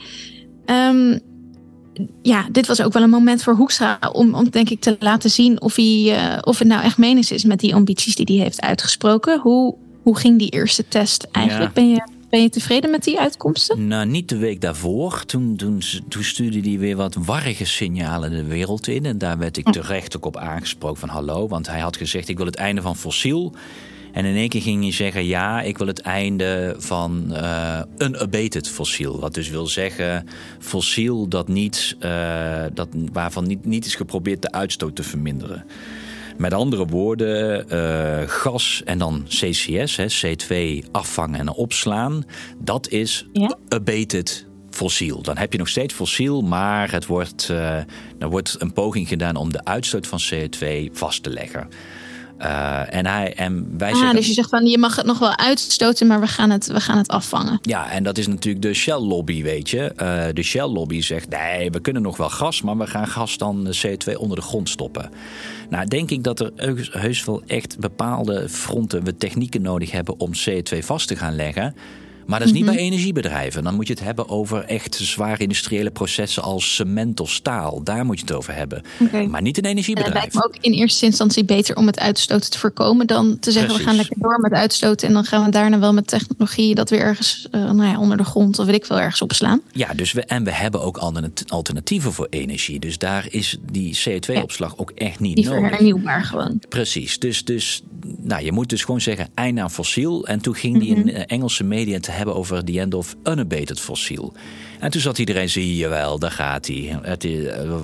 [2.22, 5.30] Ja, dit was ook wel een moment voor Hoekstra om, om denk ik te laten
[5.30, 8.44] zien of, hij, uh, of het nou echt menens is met die ambities die hij
[8.44, 9.40] heeft uitgesproken.
[9.40, 11.72] Hoe, hoe ging die eerste test eigenlijk?
[11.72, 13.86] Ben, je, ben je tevreden met die uitkomsten?
[13.86, 15.24] Nou, niet de week daarvoor.
[15.24, 19.04] Toen, toen, toen stuurde hij weer wat warrige signalen de wereld in.
[19.04, 21.48] En daar werd ik terecht ook op aangesproken van hallo.
[21.48, 23.52] Want hij had gezegd ik wil het einde van fossiel.
[24.16, 28.18] En in één keer ging hij zeggen: ja, ik wil het einde van uh, een
[28.18, 29.20] abated fossiel.
[29.20, 30.26] Wat dus wil zeggen,
[30.58, 35.64] fossiel dat niet, uh, dat, waarvan niet, niet is geprobeerd de uitstoot te verminderen.
[36.36, 42.24] Met andere woorden, uh, gas en dan CCS, hè, C2 afvangen en opslaan,
[42.58, 43.56] dat is ja?
[43.68, 45.22] abated fossiel.
[45.22, 47.76] Dan heb je nog steeds fossiel, maar het wordt, uh,
[48.18, 51.68] er wordt een poging gedaan om de uitstoot van CO2 vast te leggen.
[52.38, 55.18] Uh, en, hij, en wij ah, zeggen, dus je zegt van je mag het nog
[55.18, 57.58] wel uitstoten, maar we gaan het, we gaan het afvangen.
[57.62, 59.92] Ja, en dat is natuurlijk de Shell-lobby, weet je.
[59.96, 63.74] Uh, de Shell-lobby zegt nee, we kunnen nog wel gas, maar we gaan gas dan
[63.86, 65.10] CO2 onder de grond stoppen.
[65.68, 66.50] Nou, denk ik dat er
[66.90, 71.74] heus wel echt bepaalde fronten we technieken nodig hebben om CO2 vast te gaan leggen.
[72.26, 72.74] Maar dat is niet mhm.
[72.74, 73.64] bij energiebedrijven.
[73.64, 77.82] Dan moet je het hebben over echt zware industriële processen als cement of staal.
[77.82, 78.82] Daar moet je het over hebben.
[79.28, 80.14] Maar niet een energiebedrijf.
[80.14, 83.52] het lijkt me ook in eerste instantie beter om het uitstoten te voorkomen dan te
[83.52, 86.74] zeggen we gaan lekker door met uitstoten en dan gaan we daarna wel met technologie
[86.74, 89.60] dat weer ergens uh, nou ja, onder de grond of weet ik veel ergens opslaan.
[89.72, 90.96] Ja, dus we, en we hebben ook
[91.46, 92.78] alternatieven voor energie.
[92.78, 95.70] Dus daar is die CO2-opslag ook echt niet die nodig.
[95.70, 96.60] hernieuwbaar gewoon.
[96.68, 97.18] Precies.
[97.18, 97.82] Dus, dus
[98.16, 100.26] nou, je moet dus gewoon zeggen einde aan fossiel.
[100.26, 101.16] En toen ging die in mhm.
[101.16, 104.32] Engelse media te hebben over the end of unabated fossiel.
[104.78, 106.98] En toen zat iedereen, zie je wel, daar gaat hij.
[107.02, 107.26] Het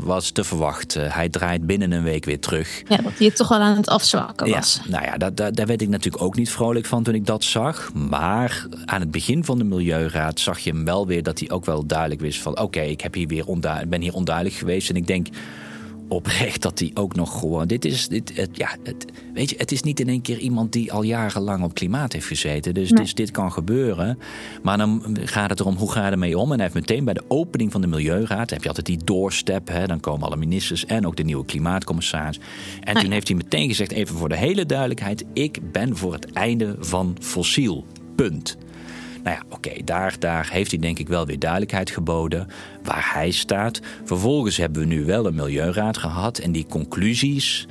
[0.03, 1.11] was te verwachten.
[1.11, 2.83] Hij draait binnen een week weer terug.
[2.89, 4.81] Ja, dat hij het toch wel aan het afzwakken was.
[4.85, 7.27] Ja, nou ja, daar, daar, daar werd ik natuurlijk ook niet vrolijk van toen ik
[7.27, 7.93] dat zag.
[7.93, 11.65] Maar aan het begin van de Milieuraad zag je hem wel weer dat hij ook
[11.65, 12.61] wel duidelijk wist van...
[12.61, 13.45] oké, ik heb hier weer
[13.89, 14.91] ben hier onduidelijk geweest.
[14.91, 15.27] En ik denk
[16.13, 17.67] oprecht dat hij ook nog gewoon.
[17.67, 19.05] Dit is, dit, het, ja, het,
[19.35, 22.27] weet je, het is niet in één keer iemand die al jarenlang op klimaat heeft
[22.27, 22.75] gezeten.
[22.75, 24.19] Dus, dus dit kan gebeuren.
[24.63, 26.53] Maar dan gaat het erom hoe ga je ermee om.
[26.53, 28.51] En hij heeft meteen bij de opening van de Milieuraad.
[28.51, 29.69] heb je altijd die doorstep.
[29.69, 32.41] Hè, dan komen alle ministers en ook de nieuwe klimaatcommissaris.
[32.81, 35.25] En toen heeft hij meteen gezegd: even voor de hele duidelijkheid.
[35.33, 37.85] Ik ben voor het einde van fossiel.
[38.17, 38.57] Punt.
[39.23, 42.49] Nou ja, oké, daar, daar heeft hij denk ik wel weer duidelijkheid geboden
[42.83, 43.81] waar hij staat.
[44.05, 47.67] Vervolgens hebben we nu wel een milieuraad gehad en die conclusies.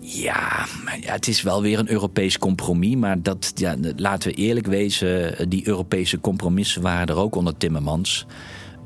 [0.00, 0.66] Ja,
[1.00, 2.96] het is wel weer een Europees compromis.
[2.96, 8.26] Maar dat, ja, laten we eerlijk wezen, die Europese compromissen waren er ook onder Timmermans.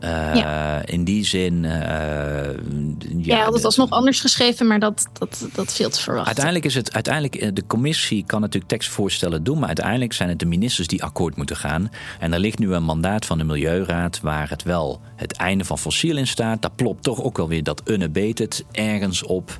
[0.01, 1.65] Uh, In die zin.
[1.65, 6.27] Uh, ja, ja, dat was nog anders geschreven, maar dat, dat, dat viel te verwachten.
[6.27, 6.93] Uiteindelijk is het.
[6.93, 11.03] Uiteindelijk, eh, de commissie kan natuurlijk tekstvoorstellen doen, maar uiteindelijk zijn het de ministers die
[11.03, 11.91] akkoord moeten gaan.
[12.21, 15.79] En er ligt nu een mandaat van de Milieuraad waar het wel het einde van
[15.79, 16.63] fossiel in staat.
[16.63, 19.59] Daar plopt toch ook wel weer dat unabated ergens op.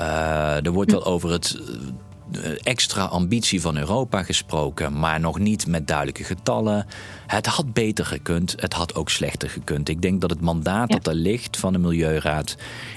[0.00, 1.58] Uh, er wordt wel over het
[2.62, 6.86] extra ambitie van Europa gesproken, maar nog niet met duidelijke getallen.
[7.26, 9.88] Het had beter gekund, het had ook slechter gekund.
[9.88, 12.56] Ik denk dat het mandaat dat er ligt van de Milieuraad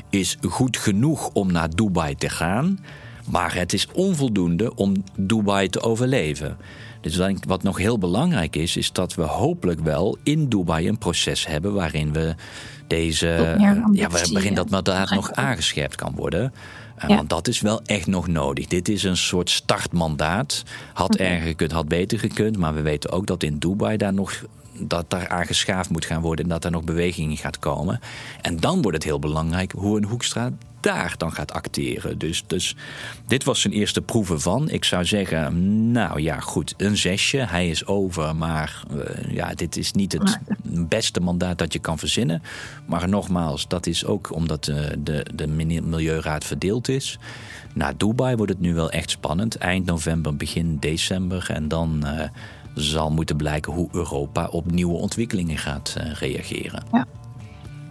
[0.10, 2.80] is goed genoeg om naar Dubai te gaan,
[3.26, 6.58] maar het is onvoldoende om Dubai te overleven.
[7.02, 11.48] Dus wat nog heel belangrijk is, is dat we hopelijk wel in Dubai een proces
[11.48, 12.36] hebben waarin we
[12.88, 13.56] deze.
[13.92, 16.54] Ja, waarin dat mandaat nog aangescherpt kan worden.
[17.00, 17.08] Ja.
[17.16, 18.66] Want dat is wel echt nog nodig.
[18.66, 20.64] Dit is een soort startmandaat.
[20.94, 22.58] Had erger gekund, had beter gekund.
[22.58, 24.44] Maar we weten ook dat in Dubai daar nog
[24.80, 28.00] dat daar aan geschaafd moet gaan worden en dat er nog beweging in gaat komen.
[28.42, 32.18] En dan wordt het heel belangrijk hoe een Hoekstra daar dan gaat acteren.
[32.18, 32.76] Dus, dus
[33.28, 34.70] dit was zijn eerste proeven van.
[34.70, 37.38] Ik zou zeggen, nou ja, goed, een zesje.
[37.38, 40.40] Hij is over, maar uh, ja, dit is niet het
[40.90, 42.42] beste mandaat dat je kan verzinnen.
[42.86, 47.20] Maar nogmaals, dat is ook omdat uh, de, de Milieuraad verdeeld is.
[47.74, 49.56] Na Dubai wordt het nu wel echt spannend.
[49.56, 51.50] Eind november, begin december.
[51.50, 52.22] En dan uh,
[52.74, 56.84] zal moeten blijken hoe Europa op nieuwe ontwikkelingen gaat reageren.
[56.92, 57.06] Ja.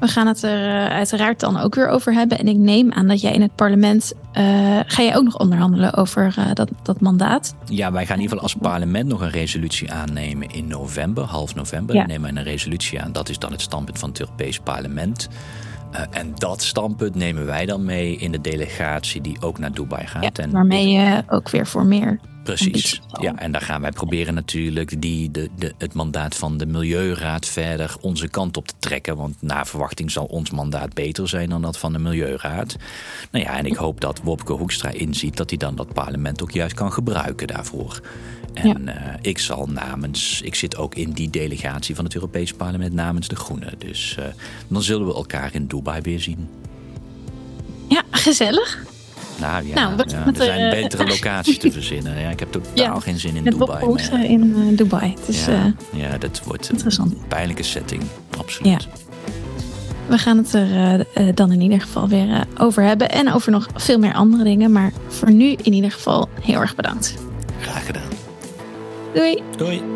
[0.01, 2.39] We gaan het er uh, uiteraard dan ook weer over hebben.
[2.39, 4.13] En ik neem aan dat jij in het parlement.
[4.35, 7.55] Uh, ga je ook nog onderhandelen over uh, dat, dat mandaat?
[7.65, 11.55] Ja, wij gaan in ieder geval als parlement nog een resolutie aannemen in november, half
[11.55, 11.95] november.
[11.95, 12.01] Ja.
[12.01, 13.13] Dan nemen we een resolutie aan.
[13.13, 15.29] Dat is dan het standpunt van het Europees Parlement.
[16.11, 20.23] en dat standpunt nemen wij dan mee in de delegatie die ook naar Dubai gaat.
[20.23, 23.01] Ja, en waarmee je ook weer voor meer Precies.
[23.21, 27.47] Ja, en daar gaan wij proberen natuurlijk die, de, de, het mandaat van de Milieuraad
[27.47, 29.17] verder onze kant op te trekken.
[29.17, 32.77] Want naar verwachting zal ons mandaat beter zijn dan dat van de Milieuraad.
[33.31, 36.51] Nou ja, en ik hoop dat Wopke Hoekstra inziet dat hij dan dat parlement ook
[36.51, 38.01] juist kan gebruiken daarvoor.
[38.55, 39.09] En ja.
[39.09, 43.29] uh, ik zal namens, ik zit ook in die delegatie van het Europees Parlement namens
[43.29, 43.75] de Groenen.
[43.79, 44.25] Dus uh,
[44.69, 46.49] dan zullen we elkaar in Dubai weer zien.
[47.89, 48.85] Ja, gezellig.
[49.41, 52.21] Nou ja, nou, ja er zijn uh, betere locaties te verzinnen.
[52.21, 53.87] Ja, ik heb totaal ja, geen zin in Dubai.
[54.11, 55.15] Maar, in uh, Dubai.
[55.19, 57.13] Het is, ja, ja, dat wordt interessant.
[57.13, 58.03] een pijnlijke setting.
[58.39, 58.83] Absoluut.
[58.83, 58.89] Ja.
[60.07, 63.11] We gaan het er uh, dan in ieder geval weer over hebben.
[63.11, 64.73] En over nog veel meer andere dingen.
[64.73, 67.15] Maar voor nu in ieder geval heel erg bedankt.
[67.61, 68.11] Graag gedaan.
[69.15, 69.43] Doei.
[69.57, 69.96] Doei.